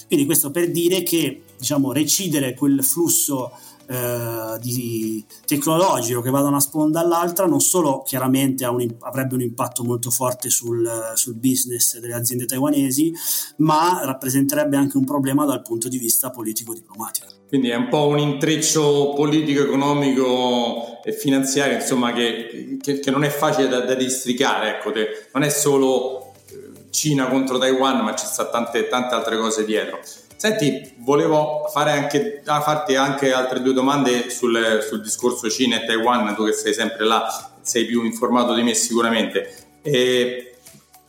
Quindi 0.08 0.26
questo 0.26 0.52
per 0.52 0.72
dire 0.72 1.04
che 1.04 1.44
diciamo, 1.58 1.92
recidere 1.92 2.54
quel 2.54 2.84
flusso 2.84 3.52
eh, 3.88 4.58
di 4.62 5.26
tecnologico 5.46 6.22
che 6.22 6.30
va 6.30 6.42
da 6.42 6.48
una 6.48 6.62
sponda 6.62 7.02
all'altra 7.02 7.46
non 7.46 7.60
solo 7.60 8.04
chiaramente 8.04 8.66
un, 8.66 8.96
avrebbe 9.00 9.34
un 9.34 9.42
impatto 9.42 9.84
molto 9.84 10.10
forte 10.10 10.50
sul, 10.50 11.12
sul, 11.16 11.36
business 11.36 12.00
delle 12.00 12.14
aziende 12.14 12.46
taiwanesi, 12.46 13.14
ma 13.58 14.02
rappresenterebbe 14.06 14.78
anche 14.78 14.98
un 14.98 15.04
problema 15.04 15.46
dal 15.46 15.62
punto 15.62 15.90
di 15.90 15.98
vista 15.98 16.30
politico-diplomatico. 16.30 17.40
Quindi 17.52 17.70
è 17.70 17.76
un 17.76 17.90
po' 17.90 18.08
un 18.08 18.18
intreccio 18.18 19.12
politico, 19.14 19.64
economico 19.64 21.02
e 21.04 21.12
finanziario, 21.12 21.76
insomma, 21.76 22.14
che, 22.14 22.78
che, 22.82 23.00
che 23.00 23.12
non 23.12 23.26
è 23.26 23.30
facile 23.30 23.68
da, 23.68 23.82
da 23.82 23.94
districare. 23.94 24.78
Ecco, 24.78 24.94
te, 24.94 25.28
non 25.34 25.44
è 25.44 25.50
solo 25.50 26.32
eh, 26.50 26.90
Cina 26.92 27.28
contro 27.28 27.58
Taiwan, 27.58 28.06
ma 28.06 28.16
ci 28.16 28.26
sta 28.26 28.46
tante, 28.46 28.88
tante 28.88 29.16
altre 29.16 29.38
cose 29.38 29.66
dietro. 29.66 30.00
Senti, 30.38 30.94
volevo 31.00 31.66
anche, 31.74 32.42
farti 32.46 32.96
anche 32.96 33.34
altre 33.34 33.62
due 33.62 33.74
domande 33.74 34.30
sul, 34.30 34.80
sul, 34.88 35.02
discorso 35.02 35.50
Cina 35.50 35.82
e 35.82 35.86
Taiwan, 35.86 36.34
tu 36.34 36.46
che 36.46 36.54
sei 36.54 36.74
sempre 36.74 37.04
là, 37.04 37.52
sei 37.60 37.84
più 37.84 38.06
informato 38.06 38.54
di 38.54 38.64
me 38.64 38.74
sicuramente. 38.74 39.54
E 39.82 40.56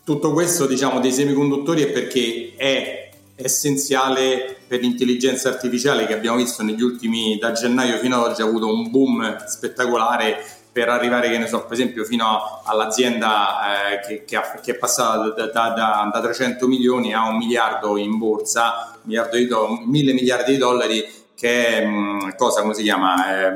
tutto 0.02 0.32
questo, 0.32 0.66
diciamo, 0.66 0.98
dei 0.98 1.12
semiconduttori 1.12 1.82
è 1.82 1.92
perché 1.92 2.54
è 2.56 3.01
essenziale 3.42 4.56
per 4.66 4.80
l'intelligenza 4.80 5.48
artificiale 5.48 6.06
che 6.06 6.14
abbiamo 6.14 6.36
visto 6.36 6.62
negli 6.62 6.82
ultimi, 6.82 7.38
da 7.38 7.52
gennaio 7.52 7.98
fino 7.98 8.16
ad 8.16 8.30
oggi, 8.30 8.42
ha 8.42 8.46
avuto 8.46 8.72
un 8.72 8.90
boom 8.90 9.44
spettacolare 9.46 10.44
per 10.72 10.88
arrivare, 10.88 11.30
che 11.30 11.36
ne 11.36 11.46
so, 11.46 11.64
per 11.64 11.74
esempio, 11.74 12.04
fino 12.04 12.62
all'azienda 12.64 13.90
eh, 13.90 14.00
che, 14.06 14.24
che, 14.24 14.36
ha, 14.36 14.60
che, 14.62 14.72
è 14.72 14.74
passata 14.76 15.28
da, 15.28 15.46
da, 15.46 15.68
da, 15.68 16.10
da, 16.10 16.20
300 16.20 16.66
milioni 16.66 17.12
a 17.12 17.28
un 17.28 17.36
miliardo 17.36 17.98
in 17.98 18.16
borsa, 18.16 18.98
miliardo 19.02 19.36
di 19.36 19.46
do, 19.46 19.68
mille 19.84 20.14
miliardi 20.14 20.52
di 20.52 20.58
dollari, 20.58 21.06
che 21.34 21.66
è, 21.66 21.84
mh, 21.84 22.24
mm, 22.24 22.28
cosa, 22.36 22.62
come 22.62 22.72
si 22.72 22.82
chiama? 22.82 23.44
Eh, 23.44 23.54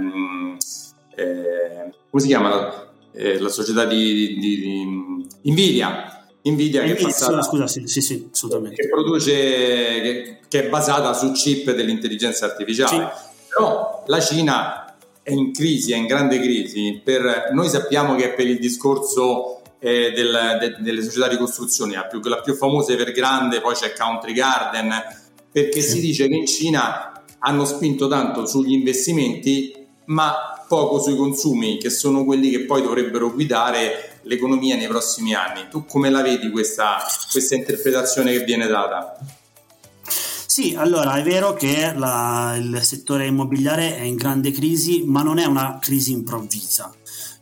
eh, 1.14 1.94
come 2.10 2.22
si 2.22 2.26
chiama 2.26 2.86
eh, 3.12 3.38
la 3.40 3.48
società 3.48 3.86
di, 3.86 4.36
di, 4.38 4.60
di 5.40 5.50
Nvidia? 5.50 6.15
Nvidia 6.50 6.82
che, 6.82 6.96
è 6.96 7.02
passata, 7.02 7.42
scusa, 7.42 7.66
sì, 7.66 7.86
sì, 7.86 8.00
sì, 8.00 8.28
assolutamente. 8.32 8.82
che 8.82 8.88
produce, 8.88 9.32
che, 9.32 10.38
che, 10.48 10.66
è 10.66 10.68
basata 10.68 11.12
su 11.12 11.32
chip 11.32 11.72
dell'intelligenza 11.72 12.46
artificiale. 12.46 13.10
Però 13.48 14.04
la 14.06 14.20
Cina 14.20 14.96
è 15.22 15.32
in 15.32 15.52
crisi, 15.52 15.92
è 15.92 15.96
in 15.96 16.06
grande 16.06 16.38
crisi. 16.38 17.00
Per, 17.02 17.50
noi 17.52 17.68
sappiamo 17.68 18.14
che 18.14 18.32
per 18.34 18.46
il 18.46 18.58
discorso 18.58 19.60
eh, 19.78 20.12
del, 20.14 20.56
de, 20.60 20.76
delle 20.80 21.02
società 21.02 21.28
di 21.28 21.36
costruzione, 21.36 21.94
la 21.94 22.04
più, 22.06 22.20
la 22.22 22.40
più 22.40 22.54
famosa 22.54 22.92
è 22.92 22.94
Evergrande, 22.94 23.60
poi 23.60 23.74
c'è 23.74 23.92
Country 23.92 24.32
Garden, 24.32 24.90
perché 25.50 25.80
si 25.80 26.00
dice 26.00 26.28
che 26.28 26.34
in 26.34 26.46
Cina 26.46 27.24
hanno 27.40 27.64
spinto 27.64 28.08
tanto 28.08 28.46
sugli 28.46 28.72
investimenti, 28.72 29.86
ma 30.06 30.64
poco 30.68 31.00
sui 31.00 31.16
consumi, 31.16 31.78
che 31.78 31.90
sono 31.90 32.24
quelli 32.24 32.50
che 32.50 32.64
poi 32.64 32.82
dovrebbero 32.82 33.32
guidare 33.32 34.15
l'economia 34.26 34.76
nei 34.76 34.86
prossimi 34.86 35.34
anni. 35.34 35.66
Tu 35.70 35.84
come 35.86 36.10
la 36.10 36.22
vedi 36.22 36.50
questa, 36.50 36.98
questa 37.30 37.54
interpretazione 37.54 38.32
che 38.32 38.44
viene 38.44 38.66
data? 38.66 39.18
Sì, 40.46 40.74
allora 40.74 41.16
è 41.16 41.22
vero 41.22 41.52
che 41.54 41.92
la, 41.94 42.54
il 42.56 42.80
settore 42.82 43.26
immobiliare 43.26 43.96
è 43.96 44.02
in 44.02 44.16
grande 44.16 44.52
crisi, 44.52 45.02
ma 45.04 45.22
non 45.22 45.38
è 45.38 45.44
una 45.44 45.78
crisi 45.80 46.12
improvvisa, 46.12 46.90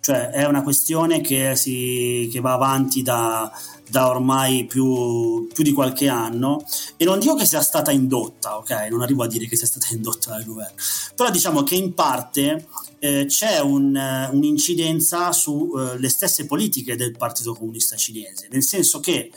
cioè 0.04 0.28
è 0.28 0.44
una 0.44 0.62
questione 0.62 1.22
che, 1.22 1.56
si, 1.56 2.28
che 2.30 2.40
va 2.40 2.52
avanti 2.52 3.00
da, 3.00 3.50
da 3.88 4.10
ormai 4.10 4.66
più, 4.66 5.48
più, 5.50 5.64
di 5.64 5.72
qualche 5.72 6.08
anno 6.08 6.62
e 6.98 7.06
non 7.06 7.18
dico 7.18 7.34
che 7.34 7.46
sia 7.46 7.62
stata 7.62 7.90
indotta, 7.90 8.58
ok? 8.58 8.88
Non 8.90 9.00
arrivo 9.00 9.22
a 9.22 9.26
dire 9.26 9.46
che 9.46 9.56
sia 9.56 9.66
stata 9.66 9.86
indotta 9.96 10.28
dal 10.28 10.44
governo, 10.44 10.76
però 11.16 11.30
diciamo 11.30 11.62
che 11.62 11.76
in 11.76 11.94
parte 11.94 12.66
eh, 12.98 13.24
c'è 13.28 13.60
un, 13.60 13.98
un'incidenza 14.30 15.32
sulle 15.32 16.06
eh, 16.06 16.10
stesse 16.10 16.44
politiche 16.44 16.96
del 16.96 17.16
Partito 17.16 17.54
Comunista 17.54 17.96
Cinese, 17.96 18.48
nel 18.50 18.62
senso 18.62 19.00
che 19.00 19.32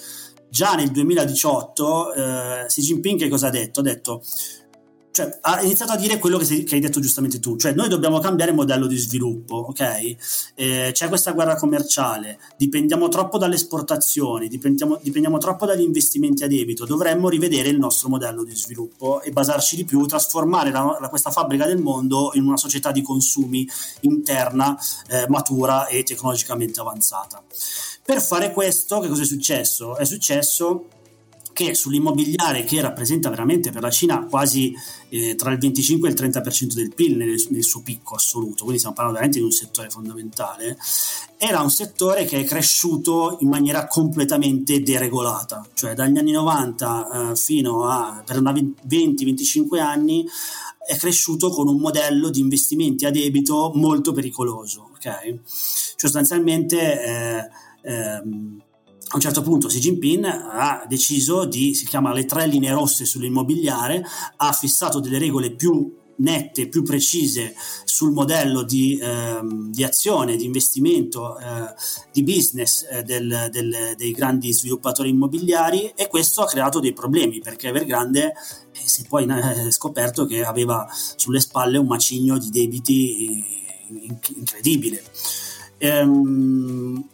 già 0.50 0.76
nel 0.76 0.92
2018 0.92 2.14
eh, 2.14 2.66
Xi 2.68 2.82
Jinping 2.82 3.20
che 3.20 3.30
cosa 3.30 3.48
ha 3.48 3.52
detto? 3.52 3.80
Ha 3.80 3.84
detto 3.84 4.22
cioè, 5.18 5.40
ha 5.42 5.64
iniziato 5.64 5.94
a 5.94 5.96
dire 5.96 6.20
quello 6.20 6.38
che, 6.38 6.46
sei, 6.46 6.64
che, 6.64 6.76
hai 6.76 6.82
detto 6.82 7.00
giustamente 7.00 7.40
tu, 7.40 7.58
cioè 7.58 7.74
noi 7.74 7.90
dobbiamo 7.90 8.20
cambiare 8.20 8.52
modello 8.52 8.86
di 8.86 8.98
sviluppo, 8.98 9.56
ok? 9.56 10.16
Eh, 10.54 10.92
c'è 10.94 11.08
questa 11.08 11.32
guerra 11.32 11.56
commerciale, 11.56 12.38
dipendiamo 12.56 13.08
troppo 13.08 13.40
dalle 13.40 13.56
esportazioni, 13.56 14.48
dipendiamo, 14.48 15.00
dipendiamo, 15.02 15.40
troppo 15.40 15.66
dagli 15.66 15.82
investimenti 15.82 16.44
a 16.44 16.48
debito, 16.48 16.86
dovremmo 16.86 17.30
rivedere 17.30 17.70
il 17.70 17.80
nostro 17.80 18.10
modello 18.10 18.44
di 18.44 18.56
sviluppo 18.56 19.22
e 19.24 19.32
basarci 19.32 19.76
di 19.76 19.86
più, 19.86 20.06
trasformare 20.06 20.70
la, 20.70 20.98
la, 21.02 21.10
questa 21.10 21.32
fabbrica 21.32 21.66
del 21.66 21.82
mondo 21.82 22.30
in 22.36 22.44
una 22.44 22.58
società 22.58 22.92
di 22.92 23.02
consumi 23.02 23.68
interna, 24.02 24.78
eh, 25.10 25.26
matura 25.30 25.88
e 25.88 26.04
tecnologicamente 26.04 26.80
avanzata. 26.80 27.42
Per 28.06 28.22
fare 28.22 28.52
questo, 28.54 29.00
che 29.00 29.08
cosa 29.08 29.24
è 29.24 29.26
successo? 29.26 29.98
È 29.98 30.06
successo 30.06 30.86
che 31.58 31.74
sull'immobiliare 31.74 32.64
che 32.66 32.80
rappresenta 32.82 33.32
veramente 33.32 33.72
per 33.72 33.82
la 33.82 33.90
Cina 33.90 34.28
quasi 34.30 34.76
eh, 35.10 35.34
tra 35.34 35.52
il 35.52 35.58
25 35.58 36.08
e 36.08 36.12
il 36.12 36.20
30% 36.20 36.74
del 36.76 36.94
PIL 36.94 37.18
nel, 37.18 37.44
nel, 37.50 37.64
suo 37.64 37.82
picco 37.82 38.14
assoluto, 38.14 38.58
quindi 38.60 38.78
stiamo 38.78 38.94
parlando 38.94 39.20
veramente 39.20 39.40
di 39.40 39.44
un 39.44 39.52
settore 39.52 39.90
fondamentale, 39.90 40.78
era 41.36 41.62
un 41.62 41.72
settore 41.72 42.26
che 42.26 42.42
è 42.42 42.44
cresciuto 42.44 43.38
in 43.40 43.50
maniera 43.50 43.88
completamente 43.88 44.84
deregolata, 44.84 45.66
cioè 45.74 45.96
dagli 45.96 46.20
anni 46.20 46.32
90 46.32 47.32
eh, 47.32 47.36
fino 47.36 47.86
a 47.86 48.22
per 48.24 48.38
una 48.38 48.52
20-25 48.54 49.80
anni 49.80 50.28
è 50.86 50.96
cresciuto 50.96 51.50
con 51.50 51.68
un 51.68 51.80
modello 51.80 52.30
di 52.30 52.40
investimenti 52.40 53.08
a 53.08 53.10
debito 53.10 53.72
molto 53.74 54.12
pericoloso, 54.12 54.92
ok? 54.94 55.40
Sostanzialmente 55.44 57.04
eh, 57.04 57.50
ehm, 57.82 58.62
a 59.10 59.16
un 59.16 59.22
certo 59.22 59.42
punto 59.42 59.68
Xi 59.68 59.80
Jinping 59.80 60.26
ha 60.26 60.86
deciso 60.88 61.46
di, 61.46 61.74
si 61.74 61.86
chiama 61.86 62.12
le 62.12 62.26
tre 62.26 62.46
linee 62.46 62.72
rosse 62.72 63.06
sull'immobiliare, 63.06 64.04
ha 64.36 64.52
fissato 64.52 65.00
delle 65.00 65.18
regole 65.18 65.52
più 65.52 65.96
nette, 66.18 66.68
più 66.68 66.84
precise 66.84 67.54
sul 67.84 68.12
modello 68.12 68.64
di, 68.64 69.00
ehm, 69.02 69.72
di 69.72 69.84
azione, 69.84 70.36
di 70.36 70.46
investimento, 70.46 71.38
eh, 71.38 71.74
di 72.12 72.24
business 72.24 72.86
eh, 72.90 73.04
del, 73.04 73.50
del, 73.52 73.94
dei 73.96 74.12
grandi 74.12 74.52
sviluppatori 74.52 75.10
immobiliari 75.10 75.94
e 75.96 76.08
questo 76.08 76.42
ha 76.42 76.48
creato 76.48 76.80
dei 76.80 76.94
problemi 76.94 77.40
perché 77.40 77.68
Evergrande 77.68 78.34
eh, 78.72 78.82
si 78.84 79.04
è 79.04 79.08
poi 79.08 79.26
eh, 79.26 79.72
scoperto 79.72 80.26
che 80.26 80.44
aveva 80.44 80.88
sulle 81.16 81.40
spalle 81.40 81.78
un 81.78 81.88
macigno 81.88 82.38
di 82.38 82.50
debiti 82.50 83.56
incredibile. 84.36 85.04
Ehm, 85.78 87.08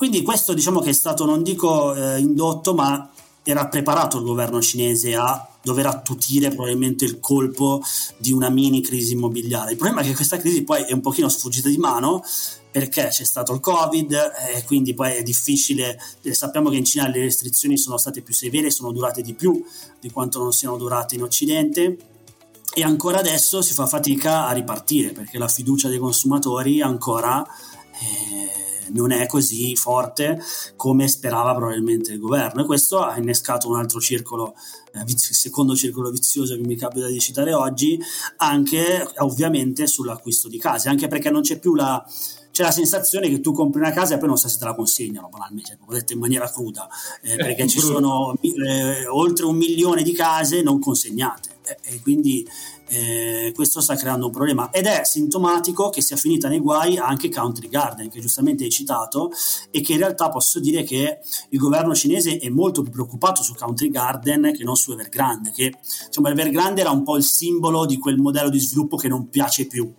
quindi 0.00 0.22
questo 0.22 0.54
diciamo 0.54 0.80
che 0.80 0.88
è 0.88 0.92
stato, 0.94 1.26
non 1.26 1.42
dico 1.42 1.94
eh, 1.94 2.18
indotto, 2.20 2.72
ma 2.72 3.10
era 3.42 3.68
preparato 3.68 4.16
il 4.16 4.24
governo 4.24 4.62
cinese 4.62 5.14
a 5.14 5.46
dover 5.62 5.84
attutire 5.84 6.48
probabilmente 6.48 7.04
il 7.04 7.20
colpo 7.20 7.82
di 8.16 8.32
una 8.32 8.48
mini 8.48 8.80
crisi 8.80 9.12
immobiliare. 9.12 9.72
Il 9.72 9.76
problema 9.76 10.00
è 10.00 10.04
che 10.06 10.14
questa 10.14 10.38
crisi 10.38 10.64
poi 10.64 10.84
è 10.84 10.94
un 10.94 11.02
pochino 11.02 11.28
sfuggita 11.28 11.68
di 11.68 11.76
mano 11.76 12.24
perché 12.70 13.08
c'è 13.08 13.24
stato 13.24 13.52
il 13.52 13.60
Covid 13.60 14.10
e 14.54 14.64
quindi 14.64 14.94
poi 14.94 15.16
è 15.16 15.22
difficile, 15.22 16.00
eh, 16.22 16.32
sappiamo 16.32 16.70
che 16.70 16.76
in 16.76 16.86
Cina 16.86 17.06
le 17.06 17.20
restrizioni 17.20 17.76
sono 17.76 17.98
state 17.98 18.22
più 18.22 18.32
severe, 18.32 18.70
sono 18.70 18.92
durate 18.92 19.20
di 19.20 19.34
più 19.34 19.62
di 20.00 20.10
quanto 20.10 20.38
non 20.38 20.54
siano 20.54 20.78
durate 20.78 21.14
in 21.14 21.24
Occidente 21.24 21.98
e 22.72 22.82
ancora 22.82 23.18
adesso 23.18 23.60
si 23.60 23.74
fa 23.74 23.84
fatica 23.84 24.46
a 24.46 24.52
ripartire 24.52 25.12
perché 25.12 25.36
la 25.36 25.48
fiducia 25.48 25.88
dei 25.88 25.98
consumatori 25.98 26.80
ancora... 26.80 27.46
Eh, 28.00 28.69
non 28.88 29.12
è 29.12 29.26
così 29.26 29.76
forte 29.76 30.40
come 30.76 31.08
sperava 31.08 31.54
probabilmente 31.54 32.12
il 32.12 32.18
governo. 32.18 32.62
E 32.62 32.64
questo 32.66 33.00
ha 33.00 33.16
innescato 33.16 33.68
un 33.68 33.76
altro 33.76 34.00
circolo, 34.00 34.54
eh, 34.92 35.02
il 35.06 35.18
secondo 35.18 35.74
circolo 35.74 36.10
vizioso 36.10 36.56
che 36.56 36.62
mi 36.62 36.76
capita 36.76 37.06
di 37.06 37.18
citare 37.18 37.52
oggi, 37.52 37.98
anche 38.38 39.08
ovviamente 39.18 39.86
sull'acquisto 39.86 40.48
di 40.48 40.58
case, 40.58 40.88
anche 40.88 41.08
perché 41.08 41.30
non 41.30 41.42
c'è 41.42 41.58
più 41.58 41.74
la 41.74 42.04
c'è 42.50 42.64
la 42.64 42.72
sensazione 42.72 43.28
che 43.28 43.40
tu 43.40 43.52
compri 43.52 43.80
una 43.80 43.92
casa 43.92 44.14
e 44.14 44.18
poi 44.18 44.26
non 44.26 44.36
sai 44.36 44.50
se 44.50 44.58
te 44.58 44.64
la 44.64 44.74
consegnano, 44.74 45.28
banalmente, 45.28 45.78
cioè, 45.78 45.94
detto 45.98 46.12
in 46.12 46.18
maniera 46.18 46.50
cruda, 46.50 46.88
eh, 47.22 47.36
perché 47.36 47.68
ci 47.68 47.78
sono 47.78 48.34
eh, 48.40 49.06
oltre 49.06 49.46
un 49.46 49.56
milione 49.56 50.02
di 50.02 50.12
case 50.12 50.60
non 50.60 50.80
consegnate 50.80 51.58
e 51.82 52.00
quindi 52.00 52.46
eh, 52.88 53.52
questo 53.54 53.80
sta 53.80 53.94
creando 53.96 54.26
un 54.26 54.32
problema. 54.32 54.70
Ed 54.70 54.86
è 54.86 55.02
sintomatico 55.04 55.90
che 55.90 56.00
sia 56.00 56.16
finita 56.16 56.48
nei 56.48 56.60
guai 56.60 56.98
anche 56.98 57.30
Country 57.30 57.68
Garden 57.68 58.08
che 58.08 58.20
giustamente 58.20 58.64
hai 58.64 58.70
citato 58.70 59.30
e 59.70 59.80
che 59.80 59.92
in 59.92 59.98
realtà 59.98 60.28
posso 60.28 60.58
dire 60.60 60.82
che 60.82 61.18
il 61.48 61.58
governo 61.58 61.94
cinese 61.94 62.38
è 62.38 62.48
molto 62.48 62.82
più 62.82 62.90
preoccupato 62.90 63.42
su 63.42 63.54
Country 63.54 63.90
Garden 63.90 64.52
che 64.56 64.64
non 64.64 64.76
su 64.76 64.92
Evergrande 64.92 65.52
che 65.52 65.74
insomma 66.06 66.30
Evergrande 66.30 66.80
era 66.80 66.90
un 66.90 67.02
po' 67.02 67.16
il 67.16 67.22
simbolo 67.22 67.86
di 67.86 67.98
quel 67.98 68.18
modello 68.18 68.50
di 68.50 68.58
sviluppo 68.58 68.96
che 68.96 69.08
non 69.08 69.28
piace 69.28 69.66
più 69.66 69.92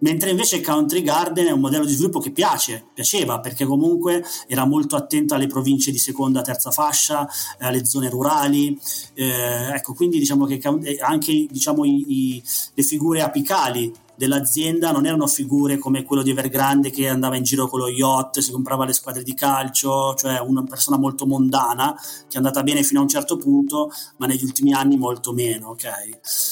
mentre 0.00 0.30
invece 0.30 0.60
Country 0.60 1.02
Garden 1.02 1.46
è 1.46 1.50
un 1.50 1.60
modello 1.60 1.84
di 1.84 1.92
sviluppo 1.92 2.20
che 2.20 2.30
piace, 2.30 2.84
piaceva 2.92 3.40
perché 3.40 3.64
comunque 3.64 4.24
era 4.46 4.64
molto 4.64 4.96
attento 4.96 5.34
alle 5.34 5.46
province 5.46 5.90
di 5.90 5.98
seconda, 5.98 6.42
terza 6.42 6.70
fascia, 6.70 7.26
eh, 7.58 7.66
alle 7.66 7.84
zone 7.84 8.08
rurali, 8.08 8.78
eh, 9.14 9.72
ecco 9.74 9.94
quindi 9.94 10.18
diciamo 10.18 10.46
che 10.46 10.60
eh, 10.82 10.98
anche 11.00 11.46
diciamo, 11.50 11.84
i, 11.84 12.04
i, 12.08 12.42
le 12.74 12.82
figure 12.82 13.22
apicali 13.22 13.92
dell'azienda 14.20 14.92
non 14.92 15.06
erano 15.06 15.26
figure 15.26 15.78
come 15.78 16.04
quello 16.04 16.22
di 16.22 16.28
Evergrande 16.28 16.90
che 16.90 17.08
andava 17.08 17.36
in 17.36 17.42
giro 17.42 17.68
con 17.68 17.80
lo 17.80 17.88
yacht, 17.88 18.40
si 18.40 18.52
comprava 18.52 18.84
le 18.84 18.92
squadre 18.92 19.22
di 19.22 19.32
calcio, 19.32 20.12
cioè 20.14 20.38
una 20.40 20.62
persona 20.62 20.98
molto 20.98 21.24
mondana 21.24 21.94
che 22.28 22.34
è 22.34 22.36
andata 22.36 22.62
bene 22.62 22.82
fino 22.82 23.00
a 23.00 23.04
un 23.04 23.08
certo 23.08 23.38
punto, 23.38 23.90
ma 24.18 24.26
negli 24.26 24.44
ultimi 24.44 24.74
anni 24.74 24.98
molto 24.98 25.32
meno. 25.32 25.70
Okay? 25.70 26.10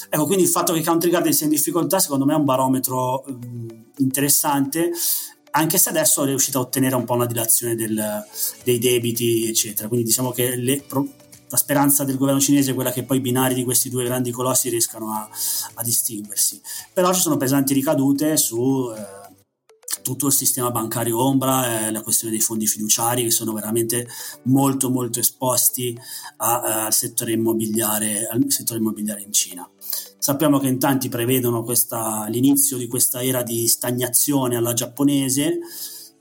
Ecco, 0.08 0.24
quindi 0.24 0.44
il 0.44 0.48
fatto 0.48 0.72
che 0.72 0.82
Country 0.82 1.10
Garden 1.10 1.34
sia 1.34 1.44
in 1.44 1.52
difficoltà 1.52 1.98
secondo 1.98 2.24
me 2.24 2.32
è 2.32 2.36
un 2.36 2.46
barometro 2.46 3.22
mh, 3.26 3.37
interessante 3.98 4.92
anche 5.50 5.78
se 5.78 5.88
adesso 5.88 6.22
è 6.22 6.26
riuscita 6.26 6.58
a 6.58 6.60
ottenere 6.60 6.94
un 6.94 7.04
po' 7.04 7.14
una 7.14 7.26
dilazione 7.26 7.74
del, 7.74 8.24
dei 8.62 8.78
debiti, 8.78 9.48
eccetera. 9.48 9.88
Quindi 9.88 10.06
diciamo 10.06 10.30
che 10.30 10.54
le, 10.56 10.84
la 11.48 11.56
speranza 11.56 12.04
del 12.04 12.16
governo 12.16 12.40
cinese 12.40 12.72
è 12.72 12.74
quella 12.74 12.92
che 12.92 13.04
poi 13.04 13.16
i 13.16 13.20
binari 13.20 13.54
di 13.54 13.64
questi 13.64 13.88
due 13.88 14.04
grandi 14.04 14.30
colossi 14.30 14.68
riescano 14.68 15.12
a, 15.12 15.28
a 15.74 15.82
distinguersi. 15.82 16.60
Però 16.92 17.12
ci 17.12 17.20
sono 17.20 17.36
pesanti 17.36 17.72
ricadute 17.74 18.36
su 18.36 18.92
eh, 18.94 19.17
tutto 20.08 20.28
il 20.28 20.32
sistema 20.32 20.70
bancario 20.70 21.22
ombra 21.22 21.86
e 21.86 21.90
la 21.90 22.00
questione 22.00 22.32
dei 22.32 22.42
fondi 22.42 22.66
fiduciari 22.66 23.24
che 23.24 23.30
sono 23.30 23.52
veramente 23.52 24.08
molto 24.44 24.88
molto 24.88 25.20
esposti 25.20 25.98
a, 26.38 26.60
a, 26.60 26.84
al, 26.86 26.94
settore 26.94 27.32
immobiliare, 27.32 28.26
al 28.26 28.42
settore 28.48 28.78
immobiliare 28.78 29.20
in 29.20 29.32
Cina. 29.32 29.68
Sappiamo 30.18 30.58
che 30.58 30.68
in 30.68 30.78
tanti 30.78 31.10
prevedono 31.10 31.62
questa, 31.62 32.26
l'inizio 32.28 32.78
di 32.78 32.86
questa 32.86 33.22
era 33.22 33.42
di 33.42 33.68
stagnazione 33.68 34.56
alla 34.56 34.72
giapponese. 34.72 35.58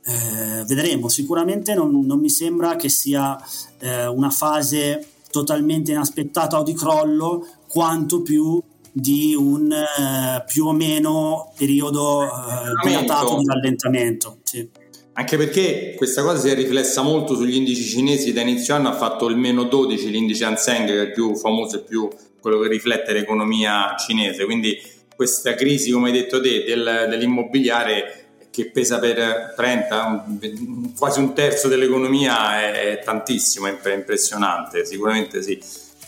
Eh, 0.04 0.64
vedremo, 0.66 1.08
sicuramente 1.08 1.74
non, 1.74 2.06
non, 2.06 2.20
mi 2.20 2.30
sembra 2.30 2.76
che 2.76 2.90
sia 2.90 3.38
eh, 3.80 4.06
una 4.08 4.30
fase 4.30 5.08
totalmente 5.32 5.92
inaspettata 5.92 6.60
o 6.60 6.64
di 6.64 6.74
crollo, 6.74 7.46
quanto 7.68 8.22
più 8.22 8.62
di 9.00 9.36
un 9.36 9.72
eh, 9.72 10.44
più 10.48 10.66
o 10.66 10.72
meno 10.72 11.54
periodo 11.56 12.24
eh, 12.24 12.28
dilatato 12.84 13.38
di 13.38 13.46
rallentamento. 13.46 14.40
Sì. 14.44 14.68
Anche 15.14 15.38
perché 15.38 15.94
questa 15.96 16.24
cosa 16.24 16.40
si 16.40 16.50
è 16.50 16.56
riflessa 16.56 17.02
molto 17.02 17.36
sugli 17.36 17.56
indici 17.56 17.84
cinesi, 17.84 18.34
da 18.34 18.42
inizio 18.42 18.76
anno 18.76 18.90
ha 18.90 18.94
fatto 18.94 19.28
il 19.28 19.38
meno 19.38 19.64
12 19.64 20.10
l'indice 20.10 20.46
Hang 20.46 20.86
che 20.86 21.00
è 21.00 21.02
il 21.06 21.12
più 21.12 21.36
famoso 21.36 21.78
e 21.78 21.80
più 21.82 22.08
quello 22.40 22.60
che 22.60 22.68
riflette 22.68 23.14
l'economia 23.14 23.96
cinese, 23.98 24.46
quindi 24.46 24.80
questa 25.16 25.56
crisi, 25.56 25.92
come 25.92 26.08
hai 26.08 26.14
detto 26.14 26.40
te, 26.40 26.64
del, 26.64 27.08
dell'immobiliare 27.10 28.26
che 28.52 28.70
pesa 28.72 29.00
per 29.00 29.54
30, 29.56 30.26
quasi 30.98 31.20
un 31.20 31.34
terzo 31.34 31.68
dell'economia 31.68 32.72
è, 32.72 33.02
tantissimo, 33.04 33.68
è 33.68 33.94
impressionante, 33.94 34.86
sicuramente 34.86 35.42
sì. 35.42 35.60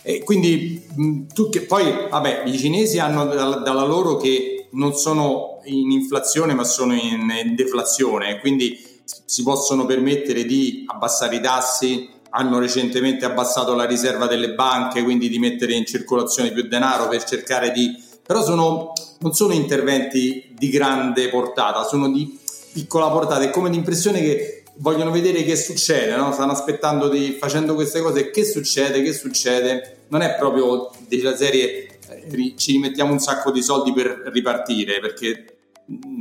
E 0.10 0.24
quindi 0.24 1.28
tu 1.36 1.50
che 1.50 1.62
poi, 1.62 2.08
vabbè, 2.10 2.45
i 2.48 2.58
cinesi 2.58 2.98
hanno 2.98 3.26
dalla, 3.28 3.58
dalla 3.58 3.86
loro 3.86 4.17
che 4.17 4.69
non 4.72 4.95
sono 4.95 5.62
in 5.65 5.91
inflazione 5.91 6.56
ma 6.56 6.63
sono 6.63 6.95
in, 6.95 7.32
in 7.45 7.54
deflazione, 7.54 8.39
quindi 8.39 8.84
si 9.04 9.43
possono 9.43 9.86
permettere 9.86 10.45
di 10.45 10.84
abbassare 10.88 11.36
i 11.36 11.41
tassi, 11.41 12.10
hanno 12.32 12.58
recentemente 12.58 13.24
abbassato 13.26 13.76
la 13.76 13.86
riserva 13.86 14.26
delle 14.26 14.56
banche, 14.56 15.04
quindi 15.04 15.30
di 15.30 15.38
mettere 15.38 15.74
in 15.74 15.86
circolazione 15.86 16.54
più 16.54 16.63
denaro 16.63 17.08
per 17.08 17.24
cercare 17.24 17.72
di... 17.72 17.95
però 18.26 18.43
sono, 18.43 18.93
non 19.19 19.34
sono 19.36 19.54
interventi 19.54 20.56
di 20.58 20.69
grande 20.69 21.30
portata, 21.30 21.84
sono 21.84 22.10
di 22.10 22.36
piccola 22.74 23.10
portata, 23.10 23.43
è 23.43 23.52
come 23.52 23.69
l'impressione 23.69 24.22
che 24.22 24.63
vogliono 24.78 25.12
vedere 25.12 25.43
che 25.43 25.56
succede, 25.56 26.15
no? 26.15 26.32
stanno 26.32 26.54
aspettando 26.54 27.10
di, 27.10 27.38
facendo 27.39 27.76
queste 27.76 28.02
cose, 28.02 28.32
che 28.32 28.43
succede, 28.43 29.04
che 29.04 29.13
succede, 29.13 29.98
non 30.10 30.22
è 30.22 30.36
proprio 30.36 30.91
della 31.08 31.36
serie 31.36 32.00
eh, 32.10 32.54
ci 32.58 32.72
rimettiamo 32.74 33.12
un 33.12 33.19
sacco 33.19 33.52
di 33.52 33.62
soldi 33.62 33.93
per 33.93 34.24
ripartire, 34.34 35.00
perché 35.00 35.58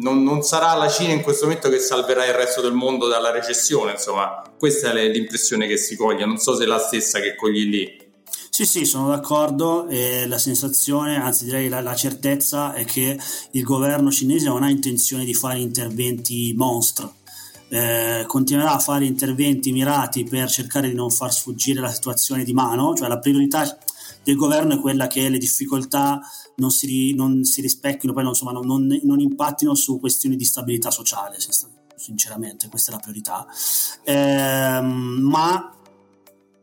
non, 0.01 0.23
non, 0.23 0.43
sarà 0.43 0.75
la 0.75 0.89
Cina 0.89 1.13
in 1.13 1.23
questo 1.23 1.47
momento 1.47 1.69
che 1.69 1.79
salverà 1.79 2.25
il 2.27 2.35
resto 2.35 2.61
del 2.61 2.73
mondo 2.73 3.07
dalla 3.07 3.31
recessione, 3.31 3.93
insomma, 3.93 4.43
questa 4.59 4.93
è 4.93 5.09
l'impressione 5.09 5.67
che 5.67 5.77
si 5.77 5.97
coglie, 5.97 6.25
non 6.27 6.39
so 6.39 6.55
se 6.55 6.65
è 6.65 6.67
la 6.67 6.79
stessa 6.79 7.21
che 7.21 7.35
cogli 7.35 7.69
lì. 7.69 8.07
Sì, 8.51 8.67
sì, 8.67 8.85
sono 8.85 9.09
d'accordo 9.09 9.87
e 9.89 10.27
la 10.27 10.39
sensazione, 10.39 11.17
anzi 11.17 11.45
direi 11.45 11.69
la, 11.69 11.81
la, 11.81 11.95
certezza 11.95 12.73
è 12.75 12.85
che 12.85 13.17
il 13.53 13.63
governo 13.63 14.11
cinese 14.11 14.47
non 14.47 14.65
ha 14.65 14.71
intenzione 14.71 15.25
di 15.25 15.33
fare 15.33 15.59
interventi 15.59 16.53
mostro. 16.57 17.18
Eh, 17.71 18.25
continuerà 18.27 18.73
a 18.73 18.79
fare 18.79 19.05
interventi 19.05 19.73
mirati 19.73 20.25
per 20.25 20.49
cercare 20.49 20.89
di 20.89 20.95
non 20.95 21.11
far 21.11 21.33
sfuggire 21.33 21.81
la 21.81 21.93
situazione 21.93 22.45
di 22.45 22.53
mano, 22.53 22.95
cioè 22.95 23.09
la 23.09 23.19
priorità 23.19 23.79
del 24.23 24.37
governo 24.37 24.75
è 24.75 24.81
quella 24.81 25.07
che 25.07 25.29
le 25.29 25.39
difficoltà 25.39 26.21
non 26.57 26.71
si, 26.71 27.15
non 27.15 27.45
si 27.45 27.61
rispecchino, 27.61 28.13
poi 28.13 28.23
non, 28.23 28.33
insomma, 28.33 28.53
non, 28.53 28.67
non, 28.67 29.01
non, 29.03 29.21
impattino 29.21 29.75
su 29.75 30.01
questioni 30.01 30.37
di 30.37 30.45
stabilità 30.45 30.91
sociale, 30.91 31.37
sinceramente, 31.97 32.69
questa 32.69 32.91
è 32.91 32.95
la 32.95 33.01
priorità. 33.01 33.47
Eh, 34.03 34.81
ma 34.81 35.73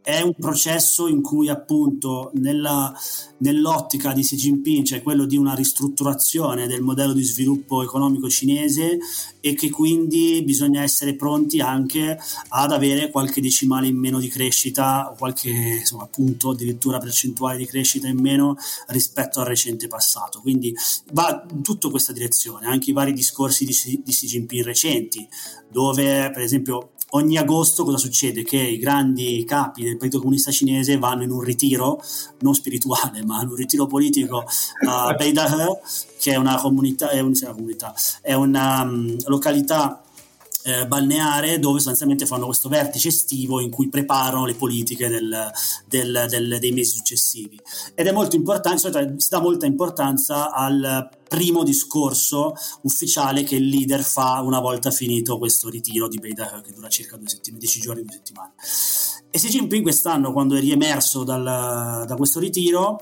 è 0.05 0.21
un 0.21 0.35
processo 0.35 1.07
in 1.07 1.23
cui 1.23 1.49
appunto 1.49 2.29
nella, 2.35 2.93
nell'ottica 3.39 4.13
di 4.13 4.21
Xi 4.21 4.35
Jinping 4.35 4.85
c'è 4.85 5.01
quello 5.01 5.25
di 5.25 5.35
una 5.35 5.55
ristrutturazione 5.55 6.67
del 6.67 6.83
modello 6.83 7.11
di 7.11 7.23
sviluppo 7.23 7.81
economico 7.81 8.29
cinese 8.29 8.99
e 9.41 9.55
che 9.55 9.71
quindi 9.71 10.43
bisogna 10.43 10.83
essere 10.83 11.15
pronti 11.15 11.59
anche 11.59 12.19
ad 12.49 12.71
avere 12.71 13.09
qualche 13.09 13.41
decimale 13.41 13.87
in 13.87 13.97
meno 13.97 14.19
di 14.19 14.27
crescita 14.27 15.09
o 15.09 15.15
qualche 15.17 15.49
insomma, 15.49 16.05
punto 16.05 16.51
addirittura 16.51 16.99
percentuale 16.99 17.57
di 17.57 17.65
crescita 17.65 18.07
in 18.07 18.19
meno 18.19 18.57
rispetto 18.89 19.39
al 19.39 19.47
recente 19.47 19.87
passato. 19.87 20.39
Quindi 20.39 20.71
va 21.13 21.47
in 21.51 21.63
tutta 21.63 21.89
questa 21.89 22.13
direzione, 22.13 22.67
anche 22.67 22.91
i 22.91 22.93
vari 22.93 23.11
discorsi 23.11 23.65
di, 23.65 23.73
di 24.03 24.11
Xi 24.11 24.27
Jinping 24.27 24.63
recenti, 24.63 25.27
dove 25.67 26.29
per 26.31 26.43
esempio 26.43 26.91
ogni 27.15 27.37
agosto 27.37 27.83
cosa 27.83 27.97
succede? 27.97 28.43
Che 28.43 28.57
i 28.57 28.77
grandi 28.77 29.43
capi 29.47 29.83
del 29.83 29.97
Partito 29.97 30.19
Comunista 30.19 30.51
Cinese 30.51 30.97
vanno 30.97 31.23
in 31.23 31.31
un 31.31 31.41
ritiro, 31.41 32.01
non 32.39 32.53
spirituale, 32.53 33.23
ma 33.23 33.41
in 33.41 33.49
un 33.49 33.55
ritiro 33.55 33.87
politico 33.87 34.45
a 34.87 35.13
Beidahe, 35.17 35.79
che 36.19 36.33
è 36.33 36.35
una 36.35 36.57
comunità, 36.57 37.09
è, 37.09 37.19
un, 37.19 37.33
una 37.41 37.53
comunità, 37.53 37.93
è 38.21 38.33
una 38.33 38.81
um, 38.81 39.15
località 39.25 40.04
eh, 40.65 40.87
balneare 40.87 41.59
dove 41.59 41.77
sostanzialmente 41.77 42.25
fanno 42.25 42.45
questo 42.45 42.69
vertice 42.69 43.09
estivo 43.09 43.59
in 43.59 43.69
cui 43.69 43.87
preparano 43.87 44.45
le 44.45 44.55
politiche 44.55 45.07
del, 45.07 45.51
del, 45.87 46.25
del, 46.27 46.57
dei 46.59 46.71
mesi 46.71 46.95
successivi. 46.95 47.59
Ed 47.93 48.07
è 48.07 48.11
molto 48.11 48.35
importante, 48.35 49.15
si 49.17 49.29
dà 49.29 49.39
molta 49.39 49.67
importanza 49.67 50.51
al 50.51 51.07
primo 51.27 51.63
discorso 51.63 52.53
ufficiale 52.81 53.43
che 53.43 53.55
il 53.55 53.67
leader 53.67 54.03
fa 54.03 54.41
una 54.41 54.59
volta 54.59 54.89
finito 54.89 55.37
questo 55.37 55.69
ritiro 55.69 56.07
di 56.07 56.17
Beida 56.17 56.61
che 56.63 56.71
dura 56.71 56.89
circa 56.89 57.15
due 57.15 57.29
settimane, 57.29 57.59
dieci 57.59 57.79
giorni, 57.79 58.03
due 58.03 58.13
settimane. 58.13 58.53
E 59.29 59.37
Xi 59.37 59.49
Jinping 59.49 59.83
quest'anno, 59.83 60.31
quando 60.31 60.55
è 60.55 60.59
riemerso 60.59 61.23
dal, 61.23 61.43
da 62.07 62.15
questo 62.15 62.39
ritiro, 62.39 62.99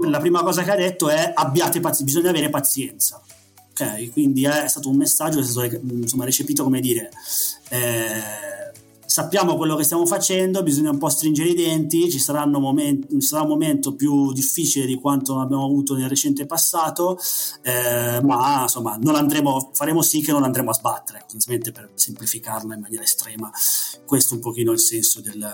la 0.00 0.18
prima 0.18 0.42
cosa 0.42 0.62
che 0.62 0.70
ha 0.70 0.76
detto 0.76 1.08
è 1.08 1.30
abbiate 1.34 1.78
pazienza, 1.80 2.04
bisogna 2.04 2.30
avere 2.30 2.50
pazienza 2.50 3.22
Ok, 3.76 4.12
quindi 4.12 4.44
è 4.44 4.68
stato 4.68 4.88
un 4.88 4.96
messaggio 4.96 5.38
che 5.38 5.42
è 5.42 5.48
stato 5.48 5.80
insomma, 5.82 6.24
recepito 6.24 6.62
come 6.62 6.78
dire, 6.78 7.10
eh, 7.70 8.22
sappiamo 9.04 9.56
quello 9.56 9.74
che 9.74 9.82
stiamo 9.82 10.06
facendo, 10.06 10.62
bisogna 10.62 10.90
un 10.90 10.98
po' 10.98 11.08
stringere 11.08 11.48
i 11.48 11.54
denti, 11.54 12.08
ci, 12.08 12.22
momenti, 12.46 13.20
ci 13.20 13.20
sarà 13.20 13.42
un 13.42 13.48
momento 13.48 13.96
più 13.96 14.32
difficile 14.32 14.86
di 14.86 14.94
quanto 14.94 15.40
abbiamo 15.40 15.64
avuto 15.64 15.96
nel 15.96 16.08
recente 16.08 16.46
passato, 16.46 17.18
eh, 17.62 18.20
ma 18.22 18.62
insomma 18.62 18.96
andremo, 19.16 19.70
faremo 19.72 20.02
sì 20.02 20.20
che 20.20 20.30
non 20.30 20.44
andremo 20.44 20.70
a 20.70 20.74
sbattere, 20.74 21.20
sostanzialmente 21.22 21.72
per 21.72 21.90
semplificarla 21.94 22.74
in 22.74 22.80
maniera 22.80 23.02
estrema. 23.02 23.50
Questo 24.06 24.34
è 24.34 24.36
un 24.36 24.42
pochino 24.42 24.70
il 24.70 24.78
senso 24.78 25.20
del, 25.20 25.52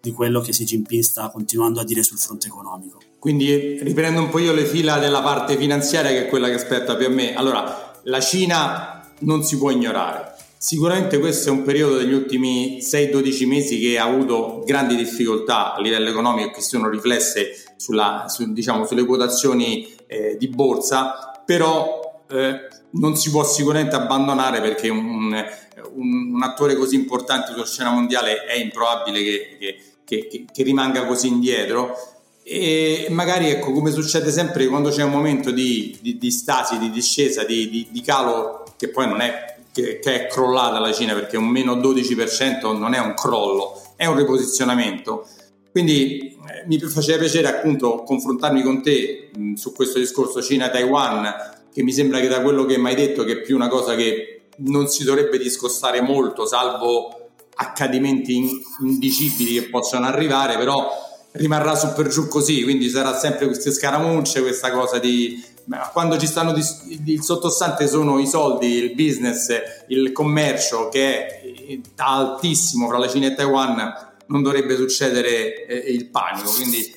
di 0.00 0.12
quello 0.12 0.40
che 0.40 0.52
Xi 0.52 0.64
Jinping 0.64 1.02
sta 1.02 1.30
continuando 1.30 1.80
a 1.80 1.84
dire 1.84 2.04
sul 2.04 2.18
fronte 2.18 2.46
economico. 2.46 3.00
Quindi 3.26 3.82
riprendo 3.82 4.20
un 4.20 4.28
po' 4.28 4.38
io 4.38 4.52
le 4.52 4.64
fila 4.64 5.00
della 5.00 5.20
parte 5.20 5.56
finanziaria 5.56 6.12
che 6.12 6.26
è 6.26 6.28
quella 6.28 6.46
che 6.46 6.54
aspetta 6.54 6.94
più 6.94 7.06
a 7.06 7.08
me. 7.08 7.34
Allora, 7.34 7.98
la 8.04 8.20
Cina 8.20 9.04
non 9.22 9.42
si 9.42 9.58
può 9.58 9.72
ignorare. 9.72 10.36
Sicuramente 10.56 11.18
questo 11.18 11.48
è 11.48 11.50
un 11.50 11.64
periodo 11.64 11.96
degli 11.96 12.12
ultimi 12.12 12.78
6-12 12.78 13.48
mesi 13.48 13.80
che 13.80 13.98
ha 13.98 14.04
avuto 14.04 14.62
grandi 14.64 14.94
difficoltà 14.94 15.74
a 15.74 15.80
livello 15.80 16.08
economico 16.08 16.52
che 16.52 16.60
sono 16.60 16.88
riflesse 16.88 17.64
sulla, 17.74 18.26
su, 18.28 18.52
diciamo, 18.52 18.86
sulle 18.86 19.04
quotazioni 19.04 19.92
eh, 20.06 20.36
di 20.38 20.46
borsa, 20.46 21.42
però 21.44 22.22
eh, 22.30 22.68
non 22.90 23.16
si 23.16 23.30
può 23.30 23.42
sicuramente 23.42 23.96
abbandonare 23.96 24.60
perché 24.60 24.88
un, 24.88 25.04
un, 25.04 26.32
un, 26.32 26.42
attore 26.44 26.76
così 26.76 26.94
importante 26.94 27.50
sulla 27.50 27.66
scena 27.66 27.90
mondiale 27.90 28.44
è 28.44 28.54
improbabile 28.54 29.20
che, 29.20 29.56
che, 30.04 30.28
che, 30.28 30.44
che 30.52 30.62
rimanga 30.62 31.04
così 31.06 31.26
indietro 31.26 32.14
e 32.48 33.08
magari 33.10 33.50
ecco 33.50 33.72
come 33.72 33.90
succede 33.90 34.30
sempre 34.30 34.68
quando 34.68 34.90
c'è 34.90 35.02
un 35.02 35.10
momento 35.10 35.50
di, 35.50 35.98
di, 36.00 36.16
di 36.16 36.30
stasi, 36.30 36.78
di 36.78 36.90
discesa, 36.90 37.42
di, 37.42 37.88
di, 37.90 38.00
calo 38.02 38.62
che 38.76 38.88
poi 38.88 39.08
non 39.08 39.20
è 39.20 39.56
che, 39.72 39.98
che, 39.98 40.14
è 40.14 40.26
crollata 40.28 40.78
la 40.78 40.92
Cina 40.92 41.12
perché 41.14 41.36
un 41.36 41.48
meno 41.48 41.74
12% 41.74 42.78
non 42.78 42.94
è 42.94 43.00
un 43.00 43.14
crollo, 43.14 43.82
è 43.96 44.06
un 44.06 44.14
riposizionamento. 44.14 45.26
Quindi 45.72 46.38
eh, 46.48 46.64
mi 46.66 46.78
faceva 46.78 47.18
piacere 47.18 47.48
appunto 47.48 48.04
confrontarmi 48.04 48.62
con 48.62 48.80
te 48.80 49.30
mh, 49.34 49.54
su 49.54 49.72
questo 49.72 49.98
discorso 49.98 50.40
Cina-Taiwan, 50.40 51.64
che 51.72 51.82
mi 51.82 51.90
sembra 51.90 52.20
che 52.20 52.28
da 52.28 52.42
quello 52.42 52.64
che 52.64 52.78
mi 52.78 52.90
hai 52.90 52.94
detto 52.94 53.24
che 53.24 53.32
è 53.32 53.40
più 53.40 53.56
una 53.56 53.66
cosa 53.66 53.96
che 53.96 54.42
non 54.58 54.86
si 54.86 55.02
dovrebbe 55.02 55.38
discostare 55.38 56.00
molto, 56.00 56.46
salvo 56.46 57.30
accadimenti 57.56 58.62
indicibili 58.82 59.54
che 59.54 59.68
possono 59.68 60.06
arrivare, 60.06 60.56
però 60.56 61.05
rimarrà 61.36 61.74
su 61.74 61.92
per 61.94 62.08
giù 62.08 62.28
così, 62.28 62.62
quindi 62.62 62.88
sarà 62.88 63.16
sempre 63.18 63.46
queste 63.46 63.72
scaramucce, 63.72 64.40
questa 64.40 64.70
cosa 64.70 64.98
di 64.98 65.54
quando 65.92 66.16
ci 66.16 66.26
stanno 66.26 66.54
il 66.54 67.22
sottostante 67.22 67.88
sono 67.88 68.20
i 68.20 68.26
soldi, 68.26 68.68
il 68.68 68.94
business, 68.94 69.48
il 69.88 70.12
commercio 70.12 70.88
che 70.88 71.26
è 71.26 71.80
altissimo 71.96 72.86
fra 72.86 72.98
la 72.98 73.08
Cina 73.08 73.26
e 73.26 73.34
Taiwan, 73.34 74.14
non 74.26 74.42
dovrebbe 74.42 74.76
succedere 74.76 75.66
eh, 75.66 75.92
il 75.92 76.08
panico. 76.08 76.50
Quindi 76.52 76.94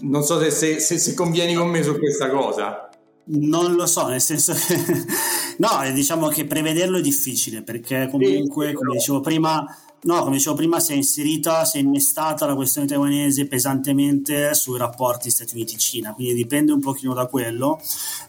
non 0.00 0.22
so 0.22 0.40
se, 0.40 0.50
se, 0.50 0.80
se, 0.80 0.98
se 0.98 1.14
convieni 1.14 1.54
con 1.54 1.68
me 1.68 1.82
su 1.82 1.98
questa 1.98 2.30
cosa. 2.30 2.88
Non 3.26 3.74
lo 3.74 3.86
so, 3.86 4.06
nel 4.08 4.20
senso 4.20 4.52
che 4.54 4.76
no, 5.58 5.92
diciamo 5.92 6.28
che 6.28 6.46
prevederlo 6.46 6.98
è 6.98 7.02
difficile 7.02 7.62
perché 7.62 8.08
comunque, 8.10 8.72
come 8.72 8.94
dicevo 8.94 9.20
prima, 9.20 9.64
No, 10.04 10.22
come 10.22 10.36
dicevo 10.36 10.54
prima, 10.54 10.80
si 10.80 10.92
è 10.92 10.96
inserita, 10.96 11.64
si 11.64 11.78
è 11.78 11.80
innestata 11.80 12.44
la 12.44 12.54
questione 12.54 12.86
taiwanese 12.86 13.46
pesantemente 13.46 14.52
sui 14.52 14.76
rapporti 14.76 15.30
Stati 15.30 15.54
Uniti-Cina, 15.54 16.12
quindi 16.12 16.34
dipende 16.34 16.72
un 16.72 16.80
pochino 16.80 17.14
da 17.14 17.24
quello 17.24 17.80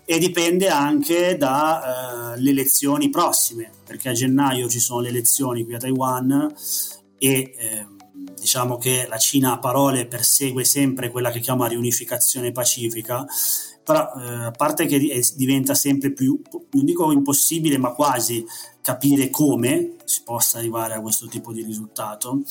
e 0.06 0.18
dipende 0.18 0.70
anche 0.70 1.36
dalle 1.36 2.40
uh, 2.40 2.50
elezioni 2.50 3.10
prossime, 3.10 3.70
perché 3.86 4.08
a 4.08 4.14
gennaio 4.14 4.70
ci 4.70 4.80
sono 4.80 5.02
le 5.02 5.10
elezioni 5.10 5.66
qui 5.66 5.76
a 5.76 5.80
Taiwan 5.80 6.56
e 7.18 7.54
eh, 7.58 7.86
diciamo 8.40 8.78
che 8.78 9.06
la 9.10 9.18
Cina 9.18 9.52
a 9.52 9.60
parole 9.60 10.08
persegue 10.08 10.64
sempre 10.64 11.12
quella 11.12 11.30
che 11.30 11.42
chiama 11.42 11.68
riunificazione 11.68 12.54
pacifica, 12.54 13.26
però 13.86 14.12
eh, 14.18 14.46
a 14.46 14.52
parte 14.52 14.88
che 14.88 15.24
diventa 15.36 15.76
sempre 15.76 16.12
più, 16.12 16.42
non 16.72 16.84
dico 16.84 17.12
impossibile, 17.12 17.78
ma 17.78 17.92
quasi 17.92 18.44
capire 18.82 19.30
come 19.30 19.94
si 20.06 20.22
possa 20.24 20.58
arrivare 20.58 20.96
a 20.96 21.02
questo 21.02 21.28
tipo 21.28 21.54
di 21.54 21.64
risultato, 21.64 22.42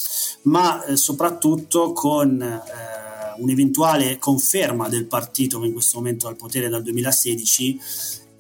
ma 0.43 0.85
eh, 0.85 0.97
soprattutto 0.97 1.93
con 1.93 2.41
eh, 2.41 3.43
un'eventuale 3.43 4.19
conferma 4.19 4.89
del 4.89 5.07
partito 5.07 5.59
che 5.59 5.67
in 5.67 5.73
questo 5.73 5.99
momento 5.99 6.27
è 6.27 6.31
al 6.31 6.37
potere 6.37 6.69
dal 6.69 6.83
2016 6.83 7.81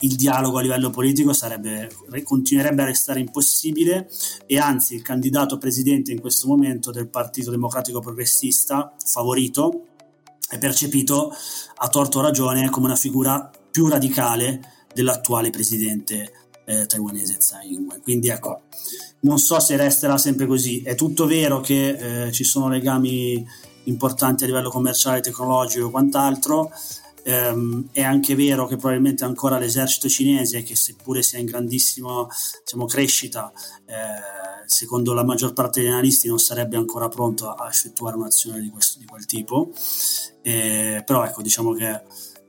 il 0.01 0.17
dialogo 0.17 0.59
a 0.59 0.61
livello 0.61 0.91
politico 0.91 1.33
sarebbe, 1.33 1.89
continuerebbe 2.23 2.83
a 2.83 2.87
restare 2.87 3.21
impossibile 3.21 4.09
e 4.47 4.59
anzi 4.59 4.95
il 4.95 5.03
candidato 5.03 5.57
presidente 5.57 6.13
in 6.13 6.21
questo 6.21 6.47
momento 6.47 6.91
del 6.91 7.09
Partito 7.09 7.51
Democratico 7.51 8.01
Progressista, 8.01 8.95
favorito, 9.03 9.87
è 10.55 10.59
percepito 10.59 11.33
a 11.77 11.89
torto 11.89 12.21
ragione 12.21 12.71
come 12.71 12.87
una 12.87 12.97
figura 12.97 13.51
più 13.71 13.89
radicale 13.89 14.61
dell'attuale 14.95 15.51
presidente 15.51 16.33
eh, 16.65 16.87
taiwanese 16.87 17.39
Tsai 17.39 17.73
Ing-wen. 17.73 18.01
Quindi 18.01 18.29
ecco, 18.29 18.63
non 19.21 19.39
so 19.39 19.59
se 19.59 19.77
resterà 19.77 20.17
sempre 20.17 20.47
così. 20.47 20.83
È 20.83 20.95
tutto 20.95 21.27
vero 21.27 21.61
che 21.61 22.27
eh, 22.27 22.33
ci 22.33 22.45
sono 22.45 22.69
legami 22.69 23.45
importanti 23.85 24.45
a 24.45 24.47
livello 24.47 24.71
commerciale, 24.71 25.21
tecnologico 25.21 25.89
e 25.89 25.91
quant'altro. 25.91 26.71
Um, 27.27 27.89
è 27.91 28.03
anche 28.03 28.35
vero 28.35 28.67
che 28.67 28.77
probabilmente 28.77 29.25
ancora 29.25 29.59
l'esercito 29.59 30.09
cinese, 30.11 30.63
che 30.63 30.77
seppure 30.77 31.23
sia 31.23 31.39
in 31.39 31.47
grandissima 31.47 32.27
diciamo, 32.63 32.85
crescita, 32.85 33.51
eh, 33.87 34.67
secondo 34.67 35.15
la 35.15 35.25
maggior 35.25 35.55
parte 35.55 35.81
degli 35.81 35.91
analisti 35.91 36.29
non 36.29 36.39
sarebbe 36.39 36.77
ancora 36.77 37.09
pronto 37.09 37.49
a, 37.49 37.65
a 37.65 37.69
effettuare 37.69 38.17
un'azione 38.17 38.61
di, 38.61 38.69
questo, 38.69 38.99
di 38.99 39.07
quel 39.07 39.25
tipo. 39.25 39.71
Eh, 40.43 41.03
però 41.07 41.25
ecco, 41.25 41.41
diciamo 41.41 41.73
che 41.73 42.03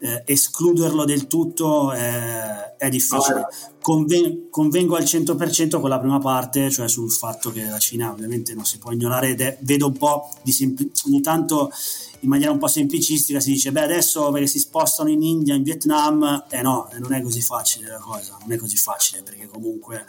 eh, 0.06 0.22
escluderlo 0.26 1.04
del 1.04 1.26
tutto 1.26 1.92
è, 1.92 2.76
è 2.78 2.90
difficile. 2.90 3.48
Conven- 3.82 4.50
convengo 4.50 4.96
al 4.96 5.04
100% 5.04 5.80
con 5.80 5.90
la 5.90 6.00
prima 6.00 6.20
parte, 6.20 6.70
cioè 6.70 6.88
sul 6.88 7.12
fatto 7.12 7.52
che 7.52 7.64
la 7.64 7.80
Cina 7.80 8.12
ovviamente 8.12 8.54
non 8.54 8.66
si 8.66 8.78
può 8.78 8.92
ignorare 8.92 9.30
ed 9.30 9.42
è, 9.42 9.58
vedo 9.62 9.88
un 9.88 9.98
po' 9.98 10.30
di 10.44 10.52
sempli- 10.52 10.92
ogni 11.08 11.22
tanto 11.22 11.72
in 12.20 12.30
maniera 12.30 12.52
un 12.52 12.58
po' 12.58 12.68
semplicistica 12.68 13.40
si 13.40 13.52
dice 13.52 13.72
beh 13.72 13.84
adesso 13.84 14.32
perché 14.32 14.48
si 14.48 14.60
spostano 14.60 15.10
in 15.10 15.22
India, 15.22 15.56
in 15.56 15.64
Vietnam, 15.64 16.46
eh 16.50 16.62
no, 16.62 16.88
non 17.00 17.14
è 17.14 17.22
così 17.22 17.42
facile 17.42 17.90
la 17.90 18.00
cosa, 18.00 18.38
non 18.40 18.52
è 18.52 18.58
così 18.58 18.78
facile 18.78 19.22
perché 19.24 19.48
comunque 19.48 20.06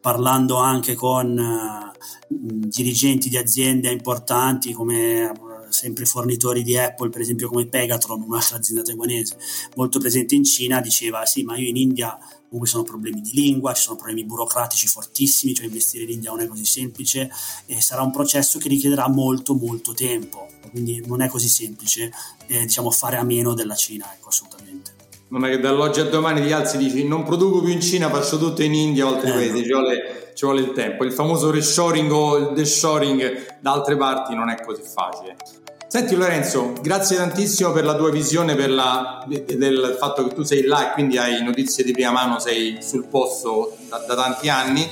parlando 0.00 0.56
anche 0.56 0.94
con 0.94 1.38
uh, 1.38 2.26
dirigenti 2.28 3.28
di 3.28 3.36
aziende 3.36 3.90
importanti 3.90 4.72
come 4.72 5.32
sempre 5.72 6.04
fornitori 6.04 6.62
di 6.62 6.76
Apple, 6.76 7.10
per 7.10 7.20
esempio 7.20 7.48
come 7.48 7.66
Pegatron, 7.66 8.22
un'altra 8.22 8.56
azienda 8.56 8.82
taiwanese 8.82 9.36
molto 9.76 9.98
presente 9.98 10.34
in 10.34 10.44
Cina, 10.44 10.80
diceva 10.80 11.24
sì, 11.26 11.42
ma 11.42 11.56
io 11.56 11.68
in 11.68 11.76
India 11.76 12.18
comunque 12.52 12.68
sono 12.68 12.82
problemi 12.82 13.22
di 13.22 13.30
lingua, 13.32 13.72
ci 13.72 13.82
sono 13.82 13.96
problemi 13.96 14.24
burocratici 14.24 14.86
fortissimi, 14.86 15.54
cioè 15.54 15.66
investire 15.66 16.04
in 16.04 16.10
India 16.10 16.30
non 16.30 16.40
è 16.40 16.46
così 16.46 16.66
semplice 16.66 17.30
e 17.64 17.80
sarà 17.80 18.02
un 18.02 18.12
processo 18.12 18.58
che 18.58 18.68
richiederà 18.68 19.08
molto 19.08 19.54
molto 19.54 19.94
tempo, 19.94 20.48
quindi 20.70 21.02
non 21.06 21.22
è 21.22 21.28
così 21.28 21.48
semplice 21.48 22.12
eh, 22.46 22.60
diciamo 22.60 22.90
fare 22.90 23.16
a 23.16 23.22
meno 23.22 23.54
della 23.54 23.74
Cina, 23.74 24.12
ecco 24.14 24.28
assolutamente. 24.28 25.00
Non 25.28 25.46
è 25.46 25.48
che 25.48 25.60
dall'oggi 25.60 26.00
a 26.00 26.04
domani 26.04 26.42
gli 26.42 26.52
alzi 26.52 26.76
dici 26.76 27.08
non 27.08 27.22
produco 27.22 27.62
più 27.62 27.72
in 27.72 27.80
Cina, 27.80 28.10
faccio 28.10 28.36
tutto 28.36 28.62
in 28.62 28.74
India 28.74 29.06
o 29.06 29.14
altri 29.14 29.30
eh, 29.30 29.32
paesi, 29.32 29.52
no. 29.52 29.62
ci, 29.62 29.72
vuole, 29.72 30.32
ci 30.34 30.44
vuole 30.44 30.60
il 30.60 30.72
tempo. 30.72 31.04
Il 31.04 31.12
famoso 31.12 31.50
reshoring 31.50 32.12
o 32.12 32.36
il 32.36 32.52
deshoring 32.52 33.60
da 33.60 33.72
altre 33.72 33.96
parti 33.96 34.34
non 34.34 34.50
è 34.50 34.60
così 34.62 34.82
facile. 34.82 35.36
Senti 35.92 36.14
Lorenzo, 36.14 36.72
grazie 36.80 37.18
tantissimo 37.18 37.70
per 37.70 37.84
la 37.84 37.94
tua 37.94 38.10
visione 38.10 38.54
per 38.54 38.70
la, 38.70 39.22
del 39.26 39.94
fatto 40.00 40.26
che 40.26 40.34
tu 40.34 40.42
sei 40.42 40.62
là 40.62 40.88
e 40.88 40.94
quindi 40.94 41.18
hai 41.18 41.44
notizie 41.44 41.84
di 41.84 41.92
prima 41.92 42.10
mano, 42.10 42.38
sei 42.38 42.78
sul 42.80 43.04
posto 43.04 43.76
da, 43.90 43.98
da 43.98 44.14
tanti 44.14 44.48
anni. 44.48 44.88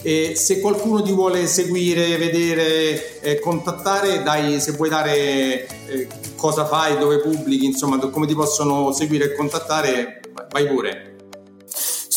E 0.00 0.32
se 0.36 0.60
qualcuno 0.60 1.02
ti 1.02 1.12
vuole 1.12 1.46
seguire, 1.46 2.16
vedere, 2.16 3.20
eh, 3.20 3.38
contattare, 3.38 4.22
dai, 4.22 4.62
se 4.62 4.72
vuoi 4.72 4.88
dare 4.88 5.68
eh, 5.88 6.08
cosa 6.36 6.64
fai, 6.64 6.96
dove 6.96 7.18
pubblichi, 7.18 7.66
insomma, 7.66 7.98
come 7.98 8.26
ti 8.26 8.34
possono 8.34 8.92
seguire 8.92 9.26
e 9.26 9.34
contattare, 9.34 10.22
vai 10.52 10.66
pure. 10.66 11.10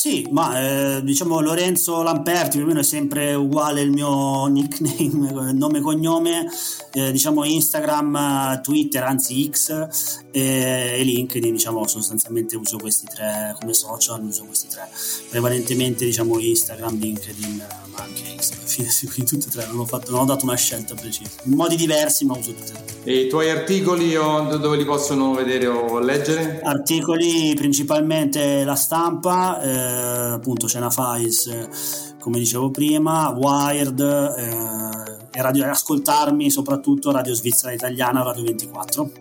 Sì, 0.04 0.28
ma 0.32 0.60
eh, 0.98 1.02
diciamo 1.02 1.40
Lorenzo 1.40 2.02
Lamperti 2.02 2.58
più 2.58 2.66
o 2.66 2.68
meno 2.68 2.82
è 2.82 2.84
sempre 2.84 3.34
uguale 3.36 3.80
il 3.80 3.90
mio 3.90 4.48
nickname, 4.48 5.54
nome 5.56 5.78
e 5.78 5.82
cognome, 5.82 6.46
eh, 6.94 7.12
diciamo 7.12 7.44
Instagram, 7.44 8.62
Twitter, 8.62 9.04
anzi 9.04 9.50
X 9.50 10.22
e, 10.32 10.96
e 11.00 11.04
LinkedIn, 11.04 11.54
diciamo 11.54 11.88
sostanzialmente 11.88 12.56
uso 12.56 12.78
questi 12.78 13.08
tre 13.08 13.56
come 13.60 13.74
social, 13.74 14.24
uso 14.24 14.44
questi 14.46 14.68
tre, 14.68 14.88
prevalentemente 15.30 16.06
diciamo 16.06 16.38
Instagram, 16.38 17.00
LinkedIn, 17.00 17.66
ma 17.92 18.04
anche 18.04 18.36
X, 18.38 19.06
quindi 19.12 19.26
tutte 19.26 19.48
e 19.48 19.52
tre, 19.52 19.66
non 19.68 19.80
ho, 19.80 19.86
fatto, 19.86 20.12
non 20.12 20.22
ho 20.22 20.26
dato 20.26 20.46
una 20.46 20.56
scelta 20.56 20.94
precisa, 20.94 21.32
in 21.46 21.54
modi 21.54 21.76
diversi 21.76 22.26
ma 22.26 22.38
uso 22.38 22.54
tutte 22.54 22.72
e 22.72 22.76
tre. 22.76 23.02
E 23.06 23.20
i 23.22 23.28
tuoi 23.28 23.50
articoli 23.50 24.14
dove 24.14 24.78
li 24.78 24.86
possono 24.86 25.34
vedere 25.34 25.68
o 25.68 26.00
leggere? 26.00 26.62
Articoli 26.62 27.54
principalmente 27.56 28.64
la 28.64 28.76
stampa. 28.76 29.62
Eh, 29.62 30.34
appunto 30.34 30.68
Cena 30.68 30.90
Files 30.90 32.12
come 32.24 32.40
dicevo 32.40 32.72
prima, 32.72 33.36
Wired 33.38 34.00
eh, 34.00 34.93
e, 35.34 35.42
radio, 35.42 35.70
ascoltarmi 35.70 36.52
soprattutto 36.52 37.12
Radio 37.12 37.34
Svizzera 37.34 37.74
Italiana, 37.74 38.22
Radio 38.22 38.44
24. 38.44 39.12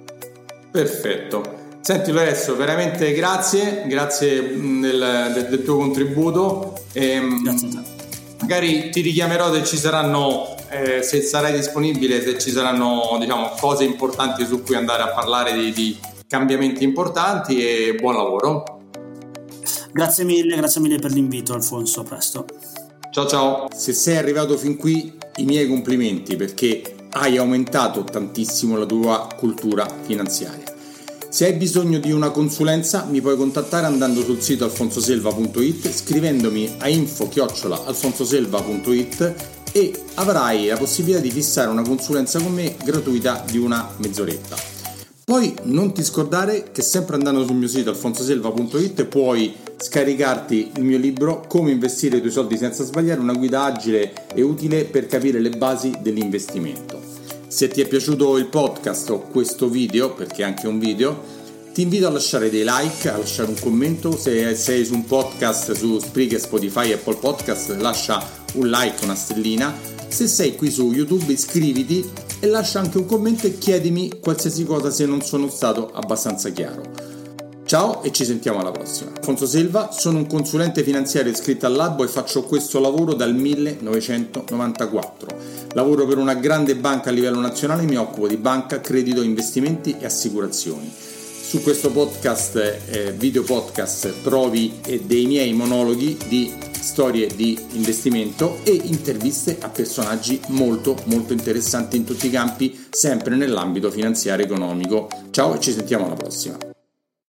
Perfetto. 0.70 1.60
Senti 1.80 2.12
Lorenzo, 2.12 2.54
veramente 2.54 3.12
grazie, 3.12 3.84
grazie 3.88 4.40
del, 4.40 5.30
del, 5.34 5.46
del 5.48 5.62
tuo 5.64 5.76
contributo. 5.78 6.74
E, 6.92 7.10
ehm, 7.10 7.42
grazie 7.42 7.68
a 7.68 7.70
te. 7.70 8.00
Magari 8.40 8.90
ti 8.90 9.00
richiamerò 9.00 9.52
se 9.52 9.64
ci 9.64 9.76
saranno, 9.76 10.56
eh, 10.68 11.02
se 11.02 11.22
sarai 11.22 11.54
disponibile, 11.54 12.22
se 12.22 12.38
ci 12.38 12.50
saranno 12.50 13.16
diciamo, 13.18 13.52
cose 13.58 13.84
importanti 13.84 14.44
su 14.44 14.62
cui 14.62 14.74
andare 14.74 15.02
a 15.02 15.08
parlare 15.08 15.54
di, 15.54 15.72
di 15.72 15.98
cambiamenti 16.26 16.84
importanti 16.84 17.64
e 17.64 17.94
buon 17.94 18.16
lavoro. 18.16 18.80
Grazie 19.92 20.24
mille, 20.24 20.56
grazie 20.56 20.80
mille 20.80 20.98
per 20.98 21.12
l'invito 21.12 21.52
Alfonso, 21.52 22.00
a 22.00 22.04
presto. 22.04 22.46
Ciao 23.10 23.26
ciao. 23.26 23.68
Se 23.74 23.92
sei 23.92 24.16
arrivato 24.16 24.56
fin 24.56 24.76
qui, 24.76 25.12
i 25.36 25.44
miei 25.44 25.66
complimenti 25.66 26.36
perché 26.36 26.82
hai 27.10 27.36
aumentato 27.36 28.04
tantissimo 28.04 28.76
la 28.76 28.86
tua 28.86 29.26
cultura 29.36 29.86
finanziaria. 30.02 30.70
Se 31.28 31.46
hai 31.46 31.54
bisogno 31.54 31.98
di 31.98 32.12
una 32.12 32.30
consulenza 32.30 33.04
mi 33.08 33.20
puoi 33.22 33.36
contattare 33.36 33.86
andando 33.86 34.22
sul 34.22 34.42
sito 34.42 34.64
alfonsoselva.it 34.64 35.90
scrivendomi 35.90 36.76
a 36.78 36.88
info-alfonsoselva.it 36.88 39.34
e 39.72 40.02
avrai 40.14 40.66
la 40.66 40.76
possibilità 40.76 41.20
di 41.20 41.30
fissare 41.30 41.70
una 41.70 41.82
consulenza 41.82 42.38
con 42.38 42.52
me 42.52 42.76
gratuita 42.84 43.42
di 43.50 43.56
una 43.56 43.88
mezz'oretta. 43.96 44.56
Poi 45.24 45.54
non 45.62 45.94
ti 45.94 46.04
scordare 46.04 46.72
che 46.72 46.82
sempre 46.82 47.16
andando 47.16 47.46
sul 47.46 47.56
mio 47.56 47.68
sito 47.68 47.88
alfonsoselva.it 47.88 49.06
puoi 49.06 49.54
scaricarti 49.82 50.72
il 50.76 50.84
mio 50.84 50.96
libro 50.96 51.44
Come 51.48 51.72
investire 51.72 52.18
i 52.18 52.20
tuoi 52.20 52.30
soldi 52.30 52.56
senza 52.56 52.84
sbagliare, 52.84 53.18
una 53.18 53.32
guida 53.32 53.64
agile 53.64 54.12
e 54.32 54.40
utile 54.42 54.84
per 54.84 55.06
capire 55.06 55.40
le 55.40 55.50
basi 55.50 55.92
dell'investimento. 56.00 57.00
Se 57.48 57.66
ti 57.66 57.80
è 57.80 57.88
piaciuto 57.88 58.38
il 58.38 58.46
podcast 58.46 59.10
o 59.10 59.22
questo 59.22 59.68
video, 59.68 60.14
perché 60.14 60.42
è 60.42 60.44
anche 60.44 60.68
un 60.68 60.78
video, 60.78 61.20
ti 61.74 61.82
invito 61.82 62.06
a 62.06 62.10
lasciare 62.10 62.48
dei 62.48 62.64
like, 62.64 63.10
a 63.10 63.16
lasciare 63.16 63.48
un 63.48 63.58
commento. 63.58 64.16
Se 64.16 64.54
sei 64.54 64.84
su 64.84 64.94
un 64.94 65.04
podcast 65.04 65.72
su 65.72 65.98
Spreaker, 65.98 66.38
Spotify, 66.38 66.92
Apple 66.92 67.16
Podcast, 67.16 67.76
lascia 67.78 68.24
un 68.54 68.68
like, 68.68 69.02
una 69.02 69.16
stellina. 69.16 69.74
Se 70.06 70.28
sei 70.28 70.54
qui 70.54 70.70
su 70.70 70.92
YouTube, 70.92 71.32
iscriviti 71.32 72.08
e 72.38 72.46
lascia 72.46 72.78
anche 72.78 72.98
un 72.98 73.06
commento 73.06 73.48
e 73.48 73.58
chiedimi 73.58 74.20
qualsiasi 74.20 74.64
cosa 74.64 74.90
se 74.90 75.06
non 75.06 75.22
sono 75.22 75.48
stato 75.48 75.90
abbastanza 75.92 76.50
chiaro. 76.50 77.11
Ciao 77.72 78.02
e 78.02 78.12
ci 78.12 78.26
sentiamo 78.26 78.58
alla 78.58 78.70
prossima. 78.70 79.12
Alfonso 79.16 79.46
Silva, 79.46 79.92
sono 79.92 80.18
un 80.18 80.26
consulente 80.26 80.82
finanziario 80.82 81.32
iscritto 81.32 81.64
al 81.64 81.72
Labo 81.72 82.04
e 82.04 82.06
faccio 82.06 82.42
questo 82.42 82.80
lavoro 82.80 83.14
dal 83.14 83.34
1994. 83.34 85.28
Lavoro 85.72 86.04
per 86.04 86.18
una 86.18 86.34
grande 86.34 86.76
banca 86.76 87.08
a 87.08 87.14
livello 87.14 87.40
nazionale 87.40 87.84
e 87.84 87.86
mi 87.86 87.96
occupo 87.96 88.28
di 88.28 88.36
banca, 88.36 88.82
credito, 88.82 89.22
investimenti 89.22 89.96
e 89.98 90.04
assicurazioni. 90.04 90.92
Su 90.94 91.62
questo 91.62 91.90
podcast, 91.90 92.56
eh, 92.56 93.14
video 93.16 93.42
podcast, 93.42 94.20
trovi 94.22 94.80
eh, 94.84 95.00
dei 95.00 95.24
miei 95.24 95.54
monologhi 95.54 96.18
di 96.28 96.52
storie 96.78 97.28
di 97.34 97.58
investimento 97.70 98.58
e 98.64 98.72
interviste 98.72 99.56
a 99.58 99.70
personaggi 99.70 100.38
molto 100.48 100.94
molto 101.04 101.32
interessanti 101.32 101.96
in 101.96 102.04
tutti 102.04 102.26
i 102.26 102.30
campi, 102.30 102.84
sempre 102.90 103.34
nell'ambito 103.34 103.90
finanziario 103.90 104.44
economico. 104.44 105.08
Ciao 105.30 105.54
e 105.54 105.60
ci 105.60 105.72
sentiamo 105.72 106.04
alla 106.04 106.16
prossima. 106.16 106.71